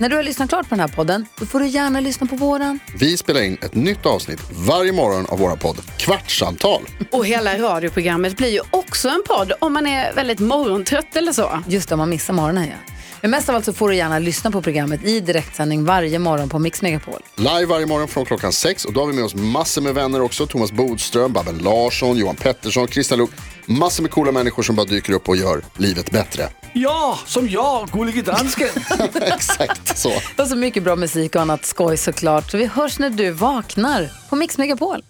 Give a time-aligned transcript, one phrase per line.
[0.00, 2.36] när du har lyssnat klart på den här podden, då får du gärna lyssna på
[2.36, 2.78] våran.
[2.98, 6.82] Vi spelar in ett nytt avsnitt varje morgon av våra podd Kvartsamtal.
[7.12, 11.62] Och hela radioprogrammet blir ju också en podd om man är väldigt morgontrött eller så.
[11.68, 12.94] Just det, om man missar morgonen ja.
[13.22, 16.48] Men mest av allt så får du gärna lyssna på programmet i direktsändning varje morgon
[16.48, 17.20] på Mix Megapol.
[17.36, 20.20] Live varje morgon från klockan sex och då har vi med oss massor med vänner
[20.20, 20.46] också.
[20.46, 23.30] Thomas Bodström, Babben Larsson, Johan Pettersson, Christian Luuk.
[23.66, 26.48] Massor med coola människor som bara dyker upp och gör livet bättre.
[26.72, 28.68] Ja, som jag, gullige dansken.
[29.14, 30.12] Exakt så.
[30.38, 32.50] Och så mycket bra musik och annat skoj såklart.
[32.50, 35.04] Så vi hörs när du vaknar på Mix Megapol.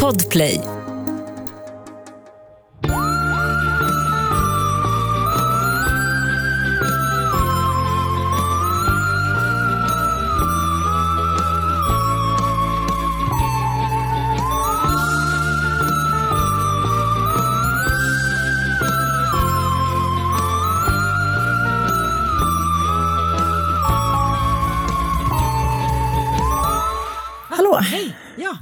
[0.00, 0.60] Podplay.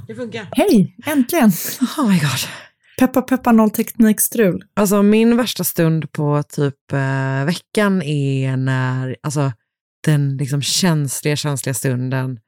[0.09, 0.47] Det funkar.
[0.51, 0.95] Hej!
[1.05, 1.51] Äntligen!
[1.97, 2.39] Oh my god.
[2.99, 4.63] Peppa peppa noll teknikstrul.
[4.73, 9.51] Alltså min värsta stund på typ eh, veckan är när, alltså
[10.05, 12.39] den liksom känsliga, känsliga stunden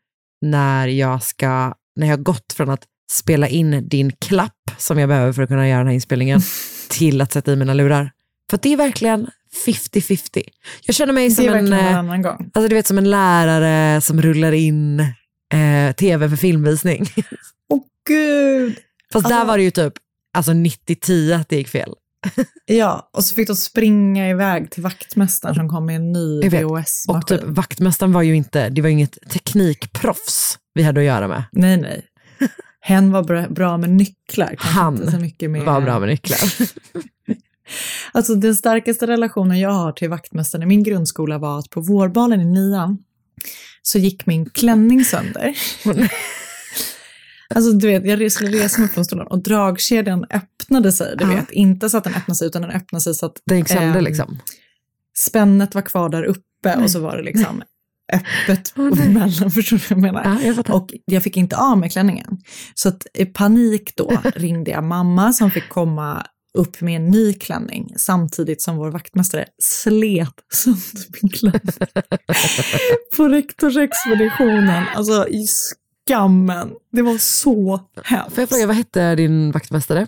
[0.41, 5.09] när jag ska, när jag har gått från att spela in din klapp som jag
[5.09, 6.41] behöver för att kunna göra den här inspelningen
[6.89, 8.11] till att sätta i mina lurar.
[8.49, 9.29] För att det är verkligen
[9.65, 10.43] 50-50.
[10.83, 14.51] Jag känner mig som en, verkligen eh, alltså du vet som en lärare som rullar
[14.51, 15.13] in
[15.53, 17.05] eh, tv för filmvisning.
[17.69, 18.75] Åh gud!
[19.13, 19.93] Fast där Alltså- var det ju typ
[20.37, 21.93] alltså 90-10 att det gick fel.
[22.65, 26.65] Ja, och så fick de springa iväg till vaktmästaren som kom med en ny vet.
[26.65, 27.37] Och VHS-maskin.
[27.37, 31.43] typ, vaktmästaren var ju inte, det var ju inget teknikproffs vi hade att göra med.
[31.51, 32.05] Nej, nej.
[32.81, 34.55] Hen var bra, med nycklar.
[34.57, 35.63] Han inte så mycket med...
[35.65, 36.39] Var bra med nycklar.
[38.11, 42.41] Alltså den starkaste relationen jag har till vaktmästaren i min grundskola var att på vårbalen
[42.41, 42.97] i nian
[43.81, 45.57] så gick min klänning sönder.
[47.55, 51.15] Alltså du vet, jag skulle resa mig upp från stolen och dragkedjan öppnade sig.
[51.17, 51.35] Du Ja.
[51.35, 53.67] vet, inte så att den öppnade sig utan den öppnade sig så att Den gick
[53.67, 54.39] sönder ehm, liksom.
[55.17, 57.63] spännet var kvar där uppe och så var det liksom
[58.13, 59.51] öppet emellan.
[59.51, 60.39] Förstår du vad jag menar?
[60.43, 60.69] Ja, jag.
[60.75, 62.37] Och jag fick inte av med klänningen.
[62.75, 67.33] Så att i panik då ringde jag mamma som fick komma upp med en ny
[67.33, 71.61] klänning samtidigt som vår vaktmästare slet sönder min klänning.
[73.17, 74.83] På rektorsexpeditionen.
[74.95, 76.71] Alltså i skammen.
[76.91, 78.35] Det var så hemskt.
[78.35, 80.07] Får jag fråga, vad hette din vaktmästare?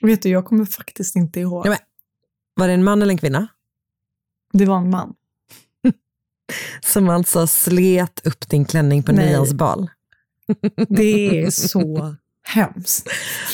[0.00, 1.66] Vet du, jag kommer faktiskt inte ihåg.
[1.66, 1.78] Ja, men-
[2.54, 3.48] Var det en man eller en kvinna?
[4.52, 5.14] Det var en man.
[6.84, 9.26] Som alltså slet upp din klänning på Nej.
[9.26, 9.90] nians bal.
[10.88, 12.16] Det är så
[12.54, 13.08] hemskt.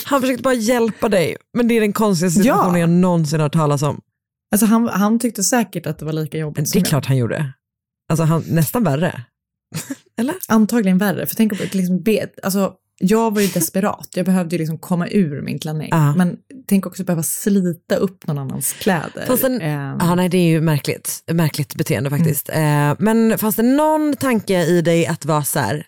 [0.05, 2.79] Han försökte bara hjälpa dig, men det är den konstigaste situationen Ja.
[2.79, 4.01] jag någonsin har hört talas om.
[4.51, 6.89] Alltså han, han tyckte säkert att det var lika jobbigt Men som det är jag.
[6.89, 7.53] klart han gjorde.
[8.09, 9.21] Alltså han, nästan värre.
[10.19, 10.35] Eller?
[10.47, 14.59] Antagligen värre, för tänk på liksom, be, alltså, jag var ju desperat, jag behövde ju
[14.59, 15.87] liksom komma ur min klänning.
[15.91, 16.15] Ja.
[16.15, 19.25] Men tänk också behöva slita upp någon annans kläder.
[19.27, 21.23] Fast en- Ehm, Ja, nej, det är ju märkligt.
[21.31, 22.49] Märkligt beteende faktiskt.
[22.49, 25.85] Eh, men fanns det någon tanke i dig att vara så här,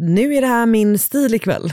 [0.00, 1.72] nu är det här min stil ikväll?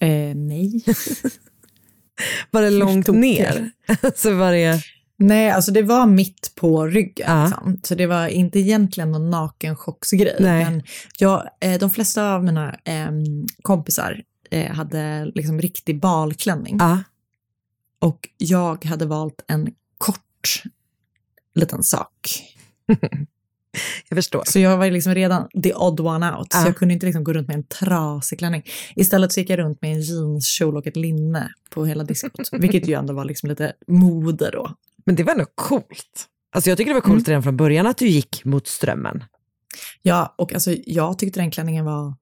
[0.00, 0.84] Eh, nej.
[2.50, 3.70] Var det långt ner?
[4.14, 4.82] så var det...
[5.16, 7.26] nej, alltså det var mitt på ryggen.
[7.28, 7.44] Ja.
[7.44, 7.80] Liksom.
[7.82, 10.36] Så det var inte egentligen någon nakenchocksgrej.
[10.40, 10.82] Men
[11.18, 16.76] jag, eh, de flesta av mina ehm, kompisar eh, hade liksom riktig balklänning.
[16.78, 17.02] Ja.
[17.98, 20.62] Och jag hade valt en kort
[21.54, 22.42] liten sak.
[24.08, 24.42] Jag förstår.
[24.46, 26.48] Så jag var liksom redan the odd one out.
[26.50, 26.60] Ja.
[26.60, 28.62] Så jag kunde inte liksom gå runt med en trasig klänning.
[28.96, 32.32] Istället så gick jag runt med en jeanskjol och ett linne på hela diskot.
[32.52, 34.70] vilket ju ändå var liksom lite mode då.
[35.06, 36.26] Men det var ändå coolt.
[36.54, 39.24] Alltså jag tycker det var coolt redan från början att du gick mot strömmen.
[40.02, 42.14] Ja, och alltså jag tyckte den klänningen var...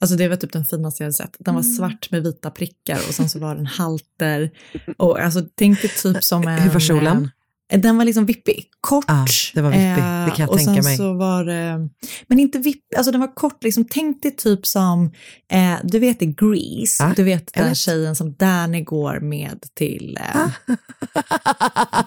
[0.00, 1.36] Alltså det var typ den finaste jag hade sett.
[1.38, 4.50] Den var svart med vita prickar och sen så var den halter.
[4.96, 6.58] Och alltså tänk dig typ som en...
[6.58, 7.30] Hur var kjolen?
[7.74, 9.04] Eh, Den var liksom vippig, kort.
[9.08, 9.84] Ja, det var vippig.
[10.26, 10.96] Det kan jag och tänka sen mig.
[10.96, 11.88] Så var det,
[12.26, 15.12] men inte vippig, alltså den var kort, liksom, tänk dig typ som,
[15.52, 17.76] eh, du vet i Grease, Ja, du vet den vet.
[17.78, 20.48] tjejen som Danny går med till, eh,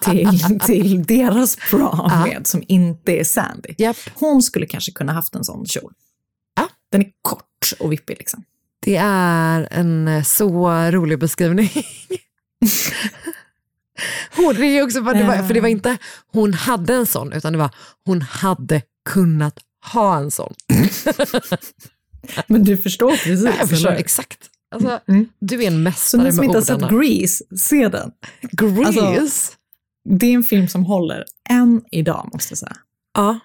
[0.00, 2.26] till, till deras prom Ja.
[2.26, 3.74] med, som inte är Sandy.
[3.78, 3.96] Japp.
[4.14, 5.92] Hon skulle kanske kunna haft en sån kjol.
[6.56, 6.68] Ja.
[6.92, 8.42] Den är kort och vippig liksom.
[8.84, 11.70] Det är en eh, så rolig beskrivning.
[14.36, 15.96] Hon, är också, för, det var, för det var inte
[16.32, 17.70] hon hade en sån, utan det var
[18.04, 19.58] hon hade kunnat
[19.92, 20.54] ha en sån.
[22.46, 23.98] Men du förstår precis, Jag förstår eller?
[24.00, 24.38] exakt.
[24.74, 25.26] Alltså, Mm.
[25.40, 27.00] Du är en Så mästare ni med som inte har sett orden.
[27.00, 28.10] Grease, se den.
[28.52, 29.00] Grease.
[29.00, 29.52] Alltså-
[30.08, 32.76] Det är en film som håller än idag, måste jag säga.
[33.14, 33.38] Ja,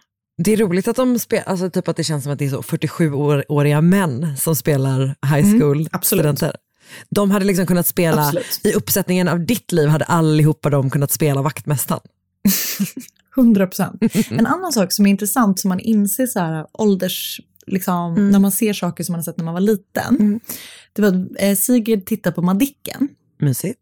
[0.43, 2.49] det är roligt att de spelar, alltså typ att det känns som att det är
[2.49, 6.43] så 47-åriga män som spelar high school Mm, absolut.
[7.09, 8.59] De hade liksom kunnat spela, Absolut.
[8.63, 12.01] i uppsättningen av ditt liv hade allihopa de kunnat spela vaktmästaren.
[13.37, 14.03] 100 procent.
[14.29, 18.51] En annan sak som är intressant som man inser så här ålders, liksom, när man
[18.51, 20.39] ser saker som man har sett när man var liten.
[20.93, 23.07] Det var att eh, Sigrid tittade på Madicken,
[23.39, 23.79] Mysigt.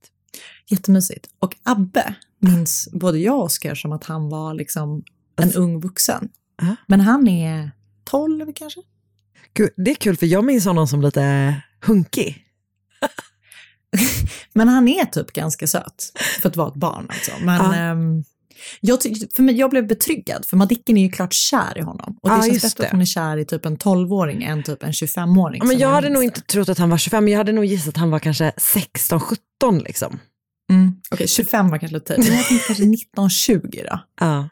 [0.70, 1.28] jättemysigt.
[1.40, 5.04] Och Abbe minns både jag och Oskar som att han var liksom
[5.42, 6.30] en ung vuxen.
[6.62, 6.76] Ja.
[6.88, 7.72] Men han är
[8.04, 8.80] 12 kanske?
[9.54, 11.56] Gud, det är kul för jag minns honom som lite
[11.86, 12.46] hunkig.
[14.54, 16.12] Men han är typ ganska söt
[16.42, 17.32] för att vara ett barn alltså.
[17.42, 17.76] Men Ja.
[17.76, 18.24] ehm,
[18.82, 19.02] jag,
[19.36, 22.18] för mig, jag blev betryggad, för Madicken är ju klart kär i honom.
[22.22, 22.86] Och det Ja, känns bättre det.
[22.86, 25.60] att hon är kär i typ en 12-åring än typ en 25-åring.
[25.60, 27.66] Ja, men jag hade nog inte trott att han var 25, men jag hade nog
[27.66, 30.20] gissat att han var kanske 16-17 liksom.
[30.72, 30.96] Mm.
[31.12, 32.26] Okej, 25 var kanske lite tid.
[32.26, 34.00] Men jag tänkte kanske 19-20 då.
[34.20, 34.50] Ja.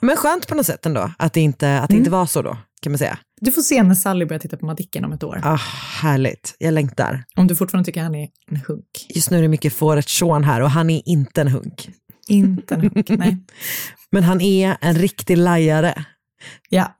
[0.00, 2.58] Men skönt på något sätt ändå, att det inte, att det inte var så då,
[2.82, 3.18] kan man säga.
[3.40, 5.40] Du får se när Sally börjar titta på Madicken om ett år.
[5.44, 5.60] Ah,
[6.00, 7.24] härligt, jag längtar.
[7.36, 9.06] Om du fortfarande tycker han är en hunk.
[9.08, 11.90] Just nu är det mycket fåret Sean här och han är inte en hunk.
[12.28, 13.44] Inte en hunk, nej.
[14.10, 16.04] Men han är en riktig lajare.
[16.68, 16.96] Ja.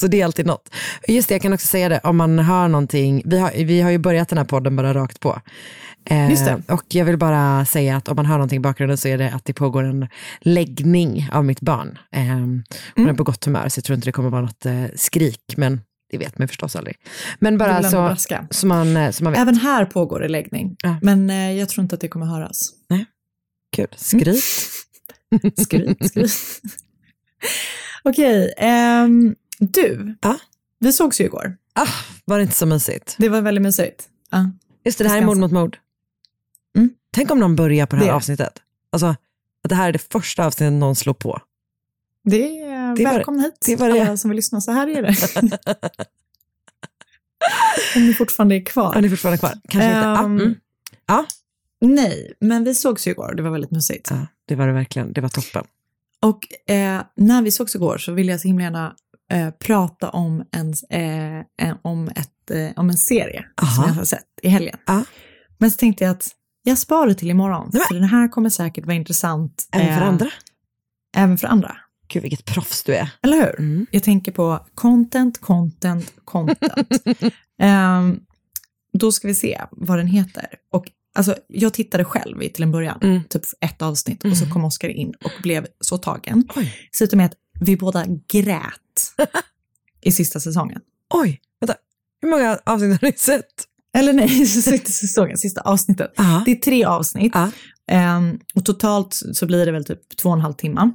[0.00, 0.74] Så det är alltid något.
[1.08, 3.90] Just det, jag kan också säga det, om man hör någonting, vi har, vi har
[3.90, 5.40] ju börjat den här podden bara rakt på.
[6.10, 6.62] Eh, Just det.
[6.68, 9.30] Och jag vill bara säga att om man hör någonting i bakgrunden så är det
[9.34, 10.08] att det pågår en
[10.40, 11.98] läggning av mitt barn.
[12.12, 12.64] Eh, hon
[12.96, 13.08] Mm.
[13.10, 15.80] är på gott humör så jag tror inte det kommer vara något eh, skrik, men
[16.10, 16.96] det vet man förstås aldrig.
[17.38, 18.16] Men bara så,
[18.50, 19.40] så, man, eh, så man vet.
[19.42, 20.76] Även här pågår det läggning.
[20.82, 20.96] Ja.
[21.02, 22.70] Men eh, jag tror inte att det kommer höras.
[23.76, 24.44] Kul, skryt.
[25.58, 26.30] Skryt, skryt.
[28.02, 30.14] Okej, ehm, du.
[30.22, 30.38] Ja?
[30.78, 31.56] Vi sågs ju igår.
[31.72, 31.86] Ah,
[32.24, 33.14] var det inte så mysigt?
[33.18, 34.08] Det var väldigt mysigt.
[34.30, 34.50] Ja.
[34.84, 35.78] Just det, det här är mord mot mord.
[36.76, 36.90] Mm.
[37.12, 38.14] Tänk om någon börjar på det här Det.
[38.14, 38.62] avsnittet.
[38.92, 39.18] Alltså, att
[39.68, 41.40] det här är det första avsnittet någon slår på.
[42.24, 44.00] Det är Det var- välkomna hit, det var det.
[44.00, 44.60] alla som vill lyssna.
[44.60, 45.16] Så här är det.
[47.96, 48.94] Om ni fortfarande är kvar.
[48.94, 49.52] Har ni fortfarande kvar?
[49.68, 50.08] Kanske inte.
[50.08, 50.54] Ah, Ehm, mm.
[51.80, 53.34] Nej, men vi sågs ju igår.
[53.34, 54.08] Det var väldigt mysigt.
[54.10, 55.12] Ja, det var det verkligen.
[55.12, 55.64] Det var toppen.
[56.20, 58.94] Och eh, när vi sågs igår så ville jag så himla gärna
[59.32, 60.74] eh, prata om en,
[61.60, 63.70] eh, om, ett, eh, om en serie Aha.
[63.74, 64.78] som jag har sett i helgen.
[64.86, 65.04] Ja.
[65.58, 66.28] Men så tänkte jag att
[66.62, 67.70] jag sparar det till imorgon.
[67.72, 69.68] Nej, För den här kommer säkert vara intressant.
[69.72, 70.30] Även för eh, andra.
[71.16, 71.76] Även för andra.
[72.08, 73.10] Gud vilket proffs du är.
[73.22, 73.58] Eller hur?
[73.60, 73.86] Mm.
[73.90, 77.02] Jag tänker på content, content, content.
[77.62, 78.20] Ehm,
[78.92, 80.46] då ska vi se vad den heter.
[80.72, 80.84] Och
[81.14, 83.20] alltså, jag tittade själv till en början, Mm.
[83.28, 84.52] typ ett avsnitt, och så Mm.
[84.52, 86.48] kom Oskar in och blev så tagen.
[86.56, 86.72] Oj.
[87.12, 89.12] Med att vi båda grät
[90.00, 90.80] i sista säsongen.
[91.14, 91.74] Oj, vänta.
[92.22, 93.64] Hur många avsnitt har ni sett?
[93.96, 96.12] Eller nej, sista säsongen, sista avsnittet.
[96.16, 96.42] Ja.
[96.44, 97.34] Det är tre avsnitt.
[97.90, 100.92] Ehm, och totalt så blir det väl typ två och en halv timme.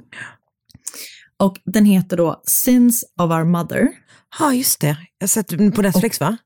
[1.36, 3.88] Och den heter då Sins of Our Mother.
[4.38, 4.96] Ja, just det.
[5.18, 6.36] Jag har sett den på Netflix va?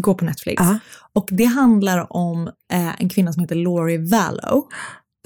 [0.00, 0.62] Går på Netflix.
[0.62, 0.78] Ja.
[1.12, 4.68] Och det handlar om eh, en kvinna som heter Laurie Vallow.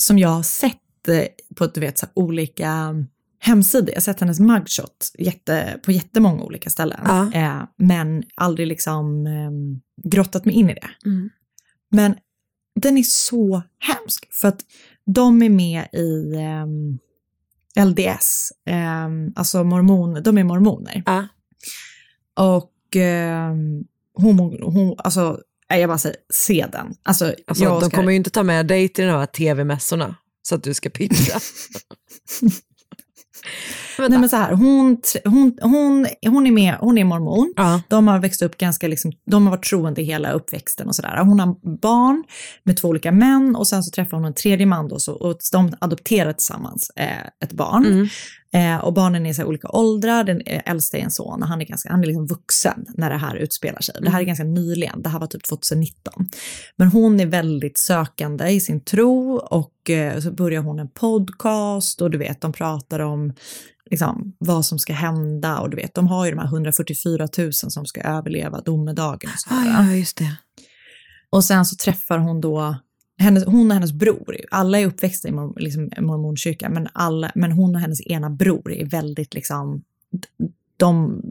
[0.03, 1.25] Som jag har sett eh,
[1.57, 2.95] på du vet, så olika
[3.39, 3.89] hemsidor.
[3.89, 7.01] Jag har sett hennes mugshot jätte, på jättemånga olika ställen.
[7.05, 7.33] Ja.
[7.33, 9.51] Eh, men aldrig liksom eh,
[10.11, 10.89] grottat mig in i det.
[11.09, 11.31] Mm.
[11.91, 12.15] Men
[12.81, 14.29] den är så hemsk.
[14.33, 14.61] För att
[15.07, 16.99] de är med i ehm,
[17.87, 18.53] LDS.
[18.67, 21.03] ehm, alltså mormon, de är mormoner.
[21.07, 21.29] Ja.
[22.37, 26.95] Och um, hon, hon, alltså, jag bara säger, se den.
[27.03, 30.55] Alltså, Alltså, de ska, kommer ju inte ta med dig till de här tv-mässorna så
[30.55, 30.91] att du ska
[33.99, 37.55] Nej men så här, hon, hon, hon, hon är med, hon är mormon.
[37.57, 37.83] ja.
[37.89, 41.17] De har växt upp ganska, liksom, de har varit troende hela uppväxten och sådär.
[41.17, 42.25] Hon har barn
[42.63, 45.39] med två olika män och sen så träffar hon en tredje man då så, och
[45.53, 47.87] de adopterar tillsammans eh, ett barn.
[47.87, 48.09] Mm.
[48.53, 51.61] Eh, och barnen är så olika åldrar, den eh, äldsta är en son och han
[51.61, 53.95] är, ganska, han är liksom vuxen när det här utspelar sig.
[54.01, 56.29] Det här är ganska nyligen, det här var typ 2019.
[56.77, 62.03] Men hon är väldigt sökande i sin tro och eh, så börjar hon en podcast
[62.03, 63.35] och du vet, de pratar om
[63.91, 67.53] liksom, vad som ska hända och du vet, de har ju de här 144 000
[67.53, 69.31] som ska överleva domedagen.
[69.47, 70.37] Och Ah, ja, just det.
[71.31, 72.77] Och sen så träffar hon då,
[73.19, 77.53] hennes, hon och hennes bror, alla är uppväxta i mor, liksom, mormonkyrkan, men, alla, men
[77.53, 79.83] hon och hennes ena bror är väldigt liksom,
[80.77, 81.23] de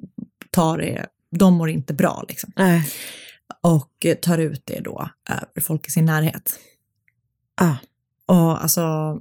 [0.51, 2.51] tar det, de mår inte bra liksom.
[2.55, 2.89] Nej.
[3.61, 6.59] Och tar ut det då över folk i sin närhet.
[7.61, 7.75] Ah.
[8.25, 9.17] Och alltså,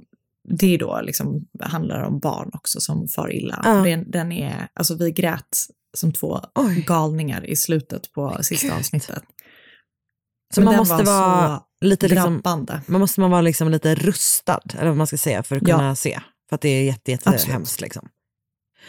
[0.49, 3.61] det är då liksom, handlar om barn också som far illa.
[3.63, 3.73] Ja.
[3.73, 5.57] Den, den är, alltså vi grät
[5.93, 6.83] som två Oj.
[6.87, 8.77] galningar i slutet på sista Gud.
[8.77, 9.23] avsnittet.
[10.53, 12.81] Så Men man måste var vara lite liksom, drabbande.
[12.87, 15.77] man måste man vara liksom lite rustad, eller vad man ska säga, för att Ja.
[15.77, 16.19] kunna se.
[16.49, 17.53] För att det är jätte, jätte Absolut.
[17.53, 18.07] hemskt liksom.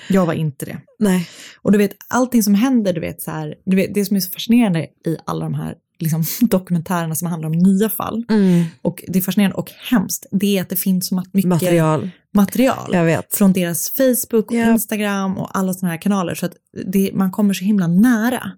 [0.09, 0.81] Jag var inte det.
[0.99, 1.29] Nej.
[1.62, 4.21] Och du vet, allting som händer, du vet, så här, du vet, det som är
[4.21, 8.65] så fascinerande i alla de här liksom, dokumentärerna som handlar om nya fall, Mm.
[8.83, 12.11] och det är fascinerande och hemskt, det är att det finns så mycket Material.
[12.35, 12.97] material
[13.31, 14.71] från deras Facebook och Ja.
[14.73, 16.53] Instagram och alla sådana här kanaler, så att
[16.87, 18.50] det, man kommer så himla nära.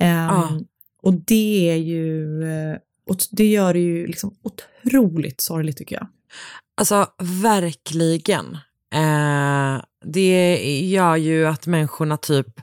[0.00, 0.60] Ehm, Ja.
[1.02, 6.06] Och det är ju, eh, och det gör det ju liksom otroligt sorgligt tycker jag.
[6.74, 7.06] Alltså
[7.42, 8.58] verkligen.
[8.94, 12.60] Eh, det gör ju att människorna typ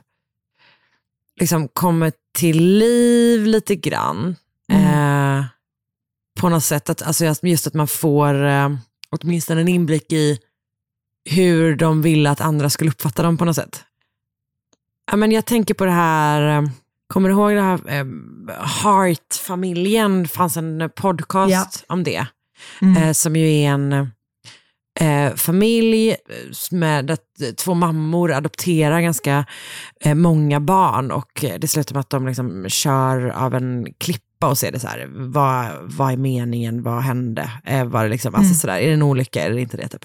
[1.40, 4.36] liksom kommer till liv lite grann.
[4.72, 5.44] Eh,
[6.40, 8.68] på något sätt, att, alltså just att man får eh,
[9.10, 10.38] åtminstone en inblick i
[11.24, 13.84] hur de ville att andra skulle uppfatta dem på något sätt.
[15.10, 16.68] Ja, men jag tänker på det här, eh,
[17.06, 18.04] kommer du ihåg det här eh,
[18.82, 21.50] Heart-familjen, fanns en podcast
[21.88, 21.94] Ja.
[21.94, 22.26] om det.
[22.82, 23.02] Mm.
[23.02, 23.92] Eh, som ju är en
[25.00, 26.16] eh, familj eh,
[26.70, 29.44] med att eh, två mammor adopterar ganska
[30.00, 34.48] eh, många barn och eh, det slutar med att de liksom kör av en klippa
[34.48, 38.34] och ser det så här, vad, vad är meningen, vad hände, eh, var det liksom,
[38.34, 40.04] alltså sådär, är det en olycka eller inte det typ.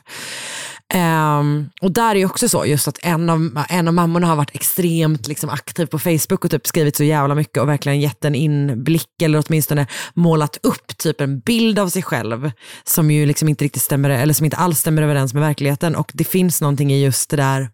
[0.93, 4.36] Um, och där är ju också så, just att en av, en av mammorna har
[4.36, 8.25] varit extremt liksom, aktiv på Facebook och typ skrivit så jävla mycket och verkligen gett
[8.25, 12.51] en inblick eller åtminstone målat upp typ en bild av sig själv
[12.83, 15.95] som ju liksom inte riktigt stämmer, eller som inte alls stämmer överens med verkligheten.
[15.95, 17.69] Och det finns någonting i just det där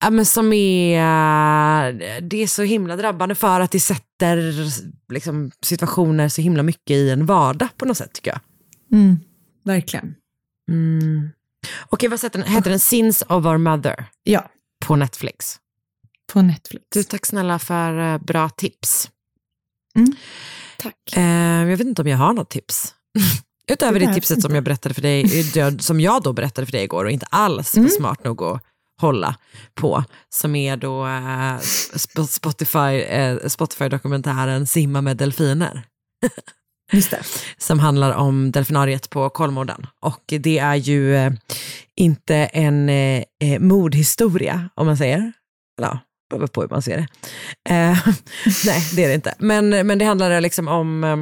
[0.00, 4.52] Ja, men som är, det är så himla drabbande för att det sätter
[5.12, 8.40] liksom, situationer så himla mycket i en vardag på något sätt tycker jag.
[8.98, 9.16] Mm.
[9.64, 10.14] Verkligen.
[10.68, 11.30] Mm.
[11.88, 12.48] Okej, vad heter den?
[12.48, 14.50] Heter den Sins of our mother Ja,
[14.86, 15.56] på Netflix?
[16.32, 16.84] på Netflix.
[16.92, 19.10] Du, tack snälla för eh, bra tips.
[19.96, 20.12] Mm.
[20.78, 20.94] Tack.
[21.16, 21.22] Eh,
[21.60, 22.94] jag vet inte om jag har något tips.
[23.70, 25.22] Utöver Det det, tipset som jag berättade för dig,
[25.54, 27.88] det- som jag då berättade för dig igår och inte alls Mm.
[27.88, 28.62] var smart nog att
[29.00, 29.36] hålla
[29.74, 31.58] på, som är då eh,
[31.94, 35.82] Sp- Spotify, eh, Spotify-dokumentären Simma med delfiner.
[36.92, 37.22] Just det.
[37.58, 39.86] som handlar om delfinariet på Kolmården.
[40.00, 41.32] Och det är ju eh,
[41.96, 45.32] inte en eh, eh, mordhistoria, om man säger.
[45.78, 45.98] Eller ja,
[46.30, 47.06] beror på hur man ser det.
[47.74, 47.98] Eh,
[48.66, 49.34] nej, det är det inte.
[49.38, 51.16] Men, men det handlar liksom om eh,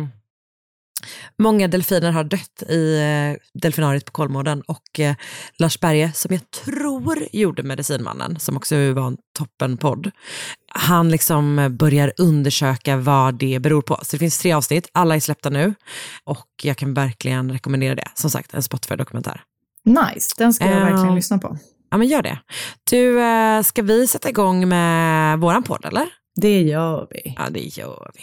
[1.38, 5.14] Många delfiner har dött i eh, delfinariet på Kolmården och eh,
[5.58, 10.10] Lars Berge, som jag tror gjorde Medicinmannen, som också var en toppenpodd,
[10.74, 13.94] han liksom eh, börjar undersöka vad det beror på.
[14.02, 15.74] Så det finns tre avsnitt, alla är släppta nu
[16.24, 18.08] och jag kan verkligen rekommendera det.
[18.14, 19.40] Som sagt, en Spotify-dokumentär.
[19.84, 20.84] Nice, den ska jag Ja.
[20.84, 21.58] verkligen lyssna på.
[21.90, 22.38] Ja, men gör det.
[22.90, 23.18] Du,
[23.64, 26.06] ska vi sätta igång med våran podd, eller?
[26.40, 27.34] Det gör vi.
[27.36, 28.22] Ja, det gör vi.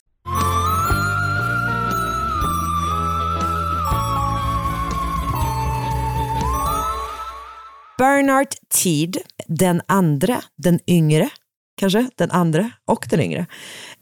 [8.05, 9.17] Bernard Teed,
[9.47, 11.29] den andra, den yngre,
[11.77, 13.45] kanske, den andra och den yngre,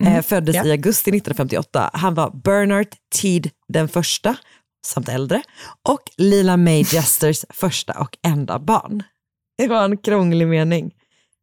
[0.03, 0.65] eh, föddes ja.
[0.65, 1.89] i augusti 1958.
[1.93, 2.87] Han var Bernard
[3.21, 4.35] Teed den första,
[4.87, 5.41] samt äldre,
[5.89, 9.03] och Lila May Jesters första och enda barn.
[9.57, 10.91] Det var en krånglig mening.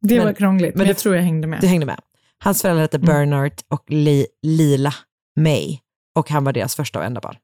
[0.01, 1.61] Det Men- var krångligt, men, men jag det- tror jag hängde med.
[1.61, 1.99] Du hängde med.
[2.43, 4.93] Hans föräldrar hette Bernard och Li- Lila
[5.39, 5.77] May
[6.15, 7.35] och han var deras första och enda barn.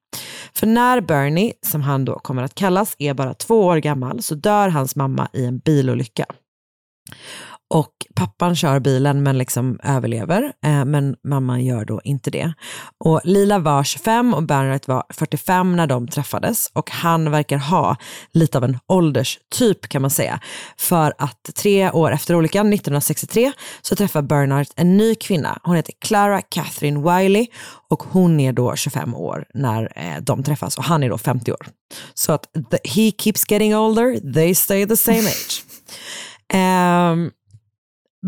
[0.56, 4.36] För när Bernie, som han då kommer att kallas, är bara två år gammal så
[4.36, 6.26] dör hans mamma i en bilolycka.
[7.74, 12.54] Och pappan kör bilen men liksom överlever, eh, men mamman gör då inte det.
[12.98, 17.96] Och Lila var 25 och Bernard var 45 när de träffades och han verkar ha
[18.32, 20.40] lite av en ålderstyp kan man säga.
[20.78, 23.52] För att tre år efter olyckan, 1963,
[23.82, 25.60] så träffar Bernard en ny kvinna.
[25.64, 27.48] Hon heter Clara Catherine Wiley
[27.90, 31.52] och hon är då 25 år när eh, de träffas och han är då 50
[31.52, 31.68] år.
[32.14, 35.64] Så att the, he keeps getting older, they stay the same age.
[36.54, 37.32] Ehm,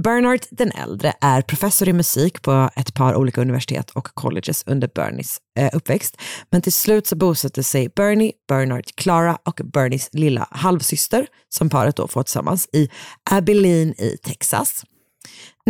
[0.04, 4.90] Bernard den äldre är professor i musik på ett par olika universitet och colleges under
[4.96, 6.18] Bernies eh, uppväxt.
[6.50, 11.96] Men till slut så bosätter sig Bernie, Bernard, Clara och Bernies lilla halvsyster, som paret
[11.96, 12.90] då får tillsammans, i
[13.32, 14.84] Abilene i Texas.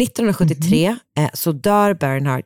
[0.01, 2.45] 1973 eh, så dör Bernard,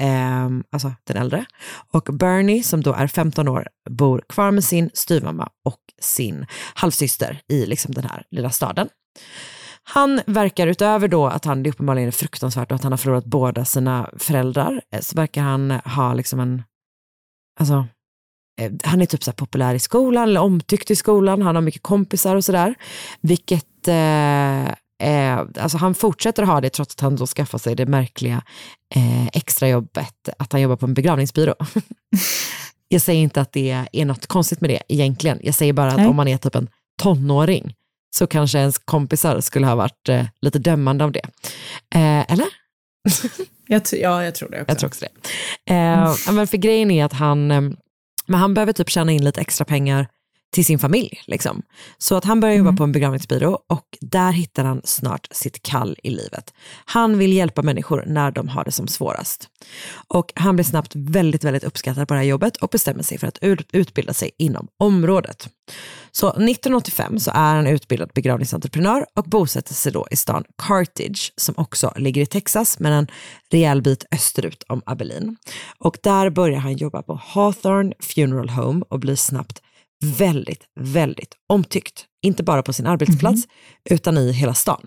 [0.00, 1.44] ehm, alltså den äldre,
[1.92, 7.40] och Bernie som då är 15 år bor kvar med sin styvmamma och sin halvsyster
[7.48, 8.88] i liksom den här lilla staden.
[9.84, 13.24] Han verkar utöver då att han, det är uppenbarligen fruktansvärt och att han har förlorat
[13.24, 16.62] båda sina föräldrar, eh, så verkar han ha liksom en,
[17.60, 17.86] alltså,
[18.60, 21.82] eh, han är typ så populär i skolan eller omtyckt i skolan, han har mycket
[21.82, 22.74] kompisar och sådär.
[23.20, 24.68] Vilket, eh,
[25.08, 28.42] eh, alltså han fortsätter ha det trots att han då skaffar sig det märkliga
[28.94, 31.54] eh, extrajobbet att han jobbar på en begravningsbyrå.
[32.92, 35.40] Jag säger inte att det är något konstigt med det egentligen.
[35.42, 36.06] Jag säger bara att Nej.
[36.06, 36.68] om man är typ en
[37.02, 37.74] tonåring
[38.10, 41.24] så kanske ens kompisar skulle ha varit eh, lite dömande av det.
[41.94, 42.46] Eh, eller?
[43.66, 44.70] Jag ja, jag tror det också.
[44.70, 45.04] Jag tror också
[45.66, 45.74] det.
[45.74, 47.60] Eh, men för grejen är att han, eh,
[48.26, 50.06] men han behöver typ tjäna in lite extra pengar
[50.50, 51.22] till sin familj.
[51.26, 51.62] Liksom.
[51.98, 55.96] Så att han börjar jobba på en begravningsbyrå och där hittar han snart sitt kall
[56.02, 56.54] i livet.
[56.84, 59.48] Han vill hjälpa människor när de har det som svårast.
[60.08, 63.26] Och han blir snabbt väldigt, väldigt uppskattad på det här jobbet och bestämmer sig för
[63.26, 65.48] att ut- utbilda sig inom området.
[66.12, 71.54] Så 1985 så är han utbildad begravningsentreprenör och bosätter sig då i stan Carthage som
[71.58, 73.06] också ligger i Texas men en
[73.50, 75.36] rejäl bit österut om Abilene.
[75.78, 79.62] Och där börjar han jobba på Hawthorne Funeral Home och blir snabbt
[80.04, 82.06] väldigt, väldigt omtyckt.
[82.22, 83.42] Inte bara på sin arbetsplats
[83.90, 84.86] utan i hela stan.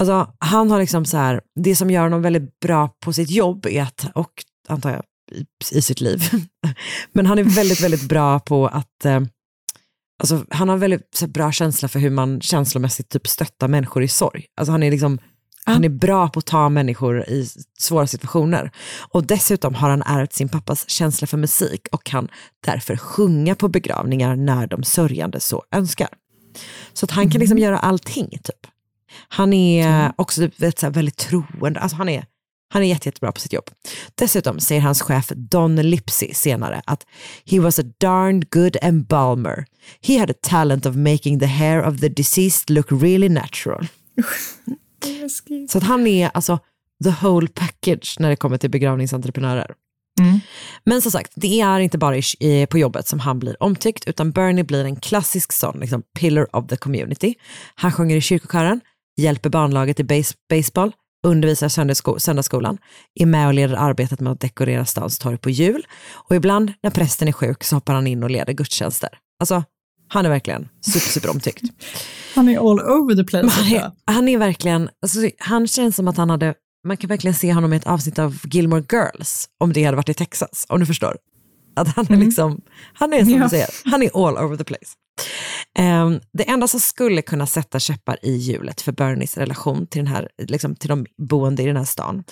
[0.00, 3.66] Alltså, han har liksom så här, det som gör honom väldigt bra på sitt jobb
[3.66, 5.46] är att, och antar jag i,
[5.78, 6.22] i sitt liv,
[7.12, 9.20] men han är väldigt, väldigt bra på att eh,
[10.20, 14.08] Alltså, han har väldigt här, bra känsla för hur man känslomässigt typ stöttar människor i
[14.08, 14.46] sorg.
[14.56, 15.18] Alltså, han, är liksom,
[15.64, 18.70] han är bra på att ta människor i svåra situationer.
[19.12, 22.28] Och dessutom har han ärvt sin pappas känsla för musik och kan
[22.64, 26.08] därför sjunga på begravningar när de sörjande så önskar.
[26.92, 28.28] Så att han kan liksom göra allting.
[28.30, 28.66] typ.
[29.28, 31.80] Han är också typ, vet, så väldigt troende.
[31.80, 32.24] Alltså, han är
[32.72, 33.70] han är jätte, jättebra på sitt jobb.
[34.14, 37.06] Dessutom säger hans chef Don Lipsy senare att
[37.44, 39.64] he was a darned good embalmer.
[40.00, 43.86] He had a talent of making the hair of the deceased look really natural.
[45.68, 46.58] Så att han är alltså
[47.04, 49.74] the whole package när det kommer till begravningsentreprenörer.
[50.84, 54.30] Men som sagt, det är inte bara i, på jobbet som han blir omtyckt, utan
[54.30, 57.34] Bernie blir en klassisk sån liksom, pillar of the community.
[57.74, 58.80] Han sjunger i kyrkokören,
[59.16, 60.92] hjälper barnlaget i base, baseball,
[61.26, 62.78] undervisar söndagssko, söndagsskolan,
[63.14, 66.90] är med och leder arbetet med att dekorera stans torg på jul och ibland när
[66.90, 69.10] prästen är sjuk så hoppar han in och leder gudstjänster.
[69.40, 69.64] Alltså,
[70.12, 71.62] han är verkligen super, super omtyckt.
[72.34, 73.48] Han är all over the place.
[73.48, 76.54] Han, är, han är verkligen, alltså, han känns som att han hade,
[76.86, 80.08] man kan verkligen se honom i ett avsnitt av Gilmore Girls, om det hade varit
[80.08, 81.16] i Texas, om du förstår.
[81.76, 82.60] Att han är liksom,
[82.94, 83.42] han är som Ja.
[83.42, 84.94] du säger, han är all over the place.
[85.78, 90.06] Ehm, det enda som skulle kunna sätta käppar i hjulet för Bernies relation till, den
[90.14, 92.24] här, liksom, till de boende i den här stan,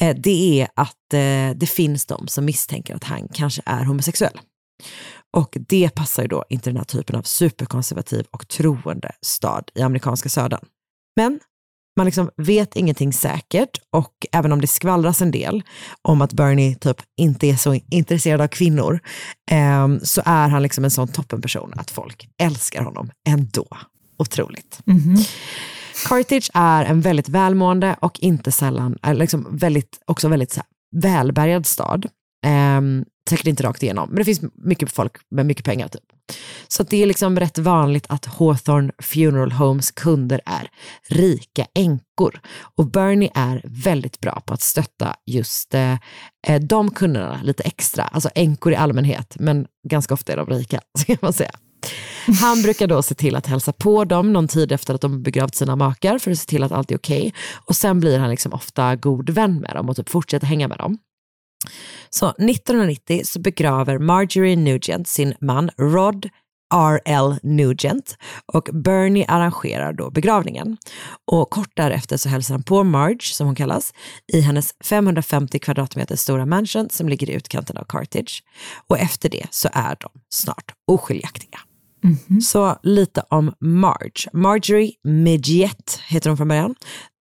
[0.00, 4.38] eh, det är att eh, det finns de som misstänker att han kanske är homosexuell.
[5.36, 9.82] Och det passar ju då inte den här typen av superkonservativ och troende stad i
[9.82, 10.64] amerikanska södern.
[11.16, 11.40] Men
[11.96, 15.62] man liksom vet ingenting säkert och även om det skvallras en del
[16.02, 19.00] om att Bernie typ inte är så intresserad av kvinnor
[19.50, 23.66] ehm, så är han liksom en sån toppenperson att folk älskar honom ändå.
[24.18, 24.80] Otroligt.
[26.08, 30.60] Carthage är en väldigt välmående och inte sällan, liksom väldigt, också väldigt så
[30.96, 32.06] välbärgad stad.
[32.46, 35.88] Um, säkert inte rakt igenom, men det finns mycket folk med mycket pengar.
[35.88, 36.02] Typ.
[36.68, 40.70] Så att det är liksom rätt vanligt att Hawthorne Funeral Homes kunder är
[41.08, 42.40] rika änkor.
[42.76, 45.92] Och Bernie är väldigt bra på att stötta just eh,
[46.46, 48.04] eh de kunderna lite extra.
[48.04, 51.52] Alltså änkor i allmänhet, men ganska ofta är de rika, ska man säga.
[52.40, 55.54] Han brukar då se till att hälsa på dem någon tid efter att de begravt
[55.54, 57.18] sina makar för att se till att allt är okej.
[57.18, 57.32] Okay.
[57.66, 60.78] Och sen blir han liksom ofta god vän med dem och typ fortsätter hänga med
[60.78, 60.98] dem.
[62.10, 66.28] Så 1990 så begraver Marjorie Nugent sin man Rod
[66.74, 67.36] R.L.
[67.42, 68.18] Nugent
[68.52, 70.76] och Bernie arrangerar då begravningen.
[71.24, 73.94] Och kort därefter så hälsar han på Marge, som hon kallas,
[74.32, 78.42] i hennes 550 kvadratmeter stora mansion som ligger i utkanten av Carthage.
[78.86, 81.58] Och efter det så är de snart oskiljaktiga.
[82.04, 82.40] Mm -hmm.
[82.40, 84.30] Så lite om Marge.
[84.32, 86.74] Marjorie Midget heter hon från början.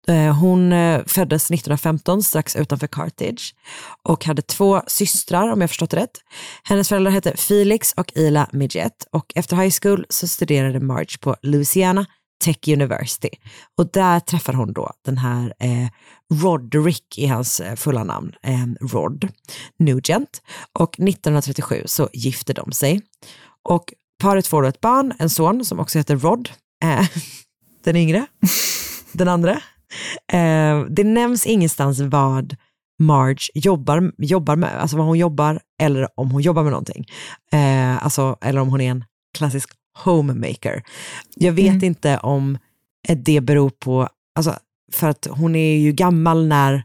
[0.08, 3.56] Eh, hon eh, föddes 1915 strax utanför Carthage
[4.04, 6.18] och hade två systrar om jag förstått det rätt.
[6.64, 11.36] Hennes föräldrar hette Felix och Ila Midget och efter high school så studerade Marge på
[11.42, 12.06] Louisiana
[12.44, 13.30] Tech University.
[13.78, 15.88] Och där träffar hon då den här eh,
[16.34, 19.28] Roderick i hans eh, fulla namn, eh, Rod
[19.80, 20.42] Nugent.
[20.74, 23.02] Och 1937 så gifte de sig.
[23.64, 26.50] Och paret får då ett barn, en son som också heter Rod,
[26.84, 27.08] eh,
[27.84, 28.26] den yngre,
[29.12, 29.62] den andra?
[30.90, 32.56] Det nämns ingenstans vad
[33.00, 37.06] Marge jobbar, jobbar med, alltså vad hon jobbar eller om hon jobbar med någonting.
[37.52, 39.06] Eh, alltså, eller om hon är en
[39.38, 39.70] klassisk
[40.04, 40.84] homemaker.
[41.36, 41.84] Jag vet mm.
[41.84, 42.58] inte om
[43.26, 44.56] det beror på, alltså,
[44.94, 46.84] för att hon är ju gammal när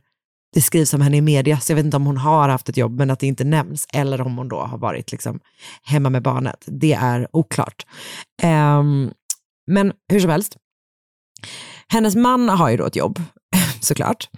[0.54, 2.76] det skrivs om henne i media, så jag vet inte om hon har haft ett
[2.76, 5.40] jobb men att det inte nämns, eller om hon då har varit liksom
[5.82, 6.64] hemma med barnet.
[6.66, 7.86] Det är oklart.
[8.42, 8.82] Eh,
[9.66, 10.56] men hur som helst,
[11.88, 13.22] hennes man har ju då ett jobb,
[13.80, 14.28] såklart.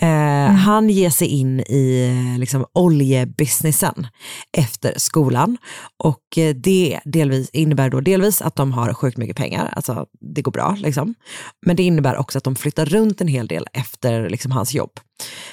[0.00, 0.54] Eh, mm.
[0.54, 4.06] Han ger sig in i liksom, oljebusinessen
[4.56, 5.58] efter skolan
[6.04, 10.42] och eh, det delvis, innebär då delvis att de har sjukt mycket pengar, alltså det
[10.42, 11.14] går bra liksom.
[11.66, 15.00] Men det innebär också att de flyttar runt en hel del efter liksom, hans jobb.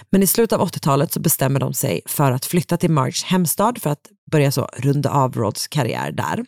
[0.09, 3.81] Men i slutet av 80-talet så bestämmer de sig för att flytta till Marks hemstad
[3.81, 6.45] för att börja så runda av Rods karriär där.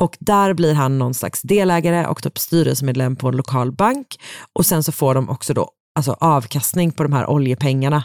[0.00, 4.06] Och där blir han någon slags delägare och typ styrelsemedlem på en lokal bank.
[4.52, 8.04] Och sen så får de också då alltså avkastning på de här oljepengarna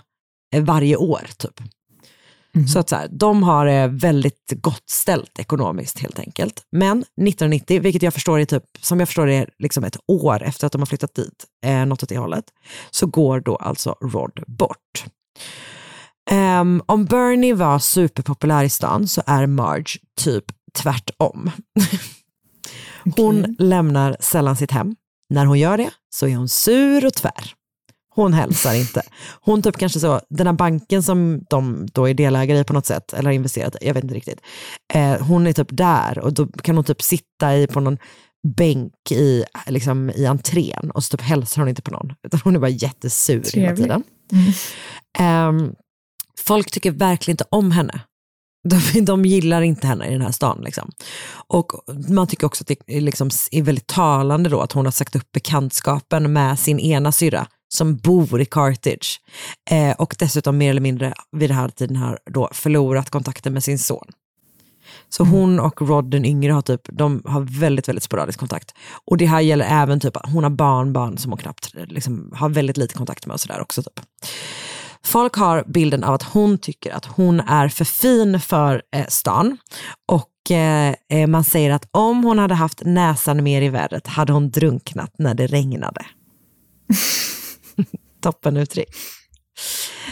[0.56, 1.22] eh, varje år.
[1.38, 1.60] typ.
[2.56, 2.68] Mm.
[2.68, 6.64] Så att så här, de har det väldigt gott ställt ekonomiskt helt enkelt.
[6.72, 10.68] Men 1990, vilket jag förstår är typ, som jag förstår är liksom ett år efter
[10.68, 12.46] att de har flyttat dit, eh, något åt det hållet,
[12.92, 15.06] så går då alltså Rod bort.
[16.32, 20.46] Um, om Bernie var superpopulär i stan så är Marge typ
[20.78, 21.52] tvärtom.
[23.16, 23.56] Hon okay.
[23.60, 24.96] lämnar sällan sitt hem.
[25.30, 27.54] När hon gör det så är hon sur och tvär.
[28.16, 29.02] Hon hälsar inte.
[29.42, 32.86] Hon typ kanske så, den här banken som de då är delägare i på något
[32.86, 34.42] sätt, eller har investerat jag vet inte riktigt.
[34.94, 37.98] Eh, hon är typ där och då kan hon typ sitta i på någon
[38.58, 42.14] bänk i, liksom, i entrén och så typ hälsar hon inte på någon.
[42.28, 43.62] Utan hon är bara jättesur Trevlig.
[43.62, 44.04] hela tiden.
[44.32, 45.68] Mm.
[45.68, 45.72] Eh,
[46.40, 48.02] folk tycker verkligen inte om henne.
[48.63, 50.62] De, de gillar inte henne i den här stan.
[50.63, 50.91] Liksom.
[51.47, 51.71] Och
[52.10, 55.32] man tycker också att det liksom är väldigt talande då att hon har sagt upp
[55.32, 59.21] bekantskapen med sin ena syrra som bor i Carthage
[59.69, 63.63] eh, och dessutom mer eller mindre vid den här tiden har då förlorat kontakten med
[63.63, 64.08] sin son.
[65.10, 65.36] Så mm.
[65.36, 68.73] hon och Rod den yngre har, typ, de har väldigt, väldigt sporadisk kontakt.
[69.06, 72.78] Och det här gäller även typ, hon har barnbarn som hon knappt liksom, har väldigt
[72.78, 73.84] lite kontakt med och sådär också.
[73.84, 73.99] Typ.
[75.06, 79.58] Folk har bilden av att hon tycker att hon är för fin för eh, stan.
[80.08, 84.34] Och eh, eh man säger att om hon hade haft näsan mer i vädret hade
[84.34, 86.06] hon drunknat när det regnade.
[88.22, 88.89] Toppen uttryck.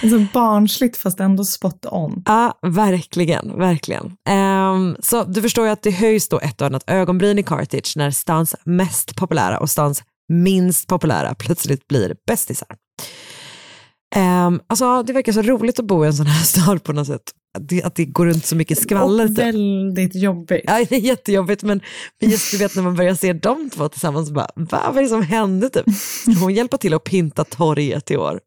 [0.02, 2.24] Så barnsligt fast ändå spot on.
[2.26, 4.18] Ja, verkligen, verkligen.
[4.30, 7.94] Um, så du förstår ju att det höjs då ett och annat ögonbryn i Carthage
[7.96, 12.68] när stans mest populära och stans minst populära plötsligt blir bästisar.
[14.16, 17.08] Um, alltså, det verkar så roligt att bo i en sån här stad på något
[17.08, 17.32] sätt.
[17.58, 19.24] Att det, att det går runt så mycket skvaller.
[19.24, 19.38] Och typ.
[19.38, 20.62] väldigt jobbigt.
[20.64, 21.64] Ja, det är jättejobbigt.
[21.64, 21.82] Men,
[22.22, 25.10] men just du vet när man börjar se de två tillsammans, bara, vad är det
[25.10, 25.70] som hände?
[25.70, 25.86] Typ.
[26.40, 28.40] Hon hjälper till att pinta torget i år.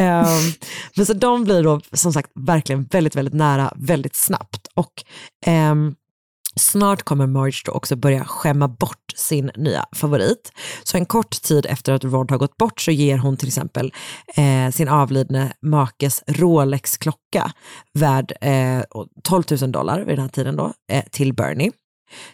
[0.00, 0.52] Um,
[0.96, 4.68] men så de blir då som sagt verkligen väldigt, väldigt nära väldigt snabbt.
[4.74, 4.92] Och
[5.46, 5.94] um,
[6.56, 10.52] Snart kommer Marge då också börja skämma bort sin nya favorit.
[10.84, 13.92] Så en kort tid efter att Rod har gått bort så ger hon till exempel
[14.36, 17.52] eh, sin avlidne makes Rolex-klocka
[17.98, 18.82] värd eh,
[19.22, 21.70] 12 000 dollar vid den här tiden då, eh, till Bernie.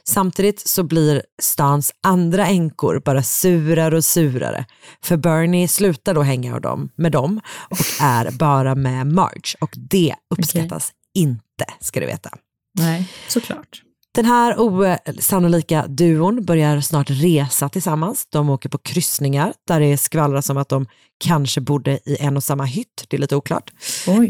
[0.05, 4.67] Samtidigt så blir stans andra änkor bara surare och surare.
[5.03, 9.57] För Bernie slutar då hänga med dem, med dem och är bara med Marge.
[9.61, 12.31] Och det uppskattas inte, ska du veta.
[12.79, 13.83] Nej, såklart.
[14.15, 18.27] Den här osannolika duon börjar snart resa tillsammans.
[18.31, 20.87] De åker på kryssningar där det skvallras om att de
[21.25, 23.05] kanske bodde i en och samma hytt.
[23.09, 23.73] Det är lite oklart.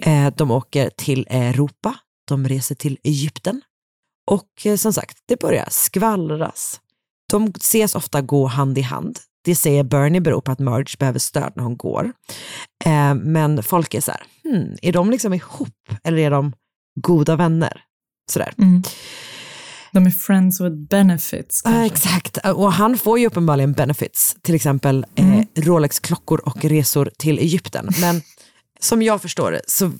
[0.03, 1.95] Eh, De åker till Europa.
[2.29, 3.63] De reser till Egypten.
[4.31, 6.81] Och eh, som sagt, det börjar skvallras.
[7.31, 9.19] De ses ofta gå hand i hand.
[9.45, 12.13] Det säger Bernie beror på att Marge behöver stöd när hon går.
[12.85, 15.69] Eh, Men folk är så här, hmm, är de liksom ihop
[16.05, 16.53] eller är de
[17.01, 17.83] goda vänner?
[18.31, 18.55] Sådär.
[18.59, 18.83] Mm.
[19.93, 21.63] De är friends with benefits.
[21.65, 27.39] Ja, exakt, och han får ju uppenbarligen benefits, till exempel eh, Rolex-klockor och resor till
[27.39, 27.89] Egypten.
[28.01, 28.23] Men
[28.81, 29.93] som jag förstår det så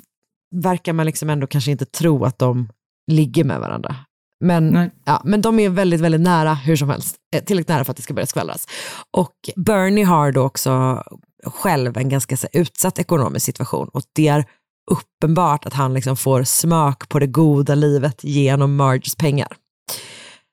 [0.55, 2.69] verkar man liksom ändå kanske inte tro att de
[3.11, 3.97] ligger med varandra.
[4.45, 7.17] Men, ja, men de är väldigt, väldigt nära hur som helst.
[7.35, 8.67] Eh, tillräckligt nära för att det ska börja skvallras.
[9.11, 11.03] Och Bernie har då också
[11.45, 14.45] själv en ganska så, utsatt ekonomisk situation och det är
[14.91, 19.57] uppenbart att han liksom får smak på det goda livet genom Marges pengar.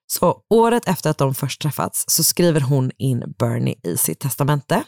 [0.07, 4.83] Så året efter att de först träffats så skriver hon in Bernie i sitt testamente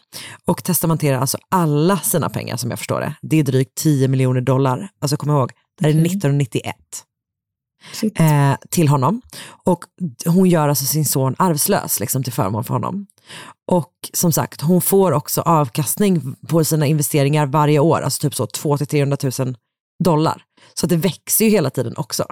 [0.45, 3.15] och testamenterar alltså alla sina pengar som jag förstår det.
[3.21, 4.89] Det är drygt 10 miljoner dollar.
[5.01, 6.75] Alltså kom ihåg, det här är 1991
[8.19, 9.21] eh, till honom.
[9.65, 9.83] Och
[10.25, 13.07] hon gör alltså sin son arvslös liksom, till förmån för honom.
[13.71, 18.45] Och som sagt, hon får också avkastning på sina investeringar varje år, alltså typ så
[18.45, 19.55] 200-300 000
[20.03, 20.43] dollar.
[20.73, 22.25] Så det växer ju hela tiden också.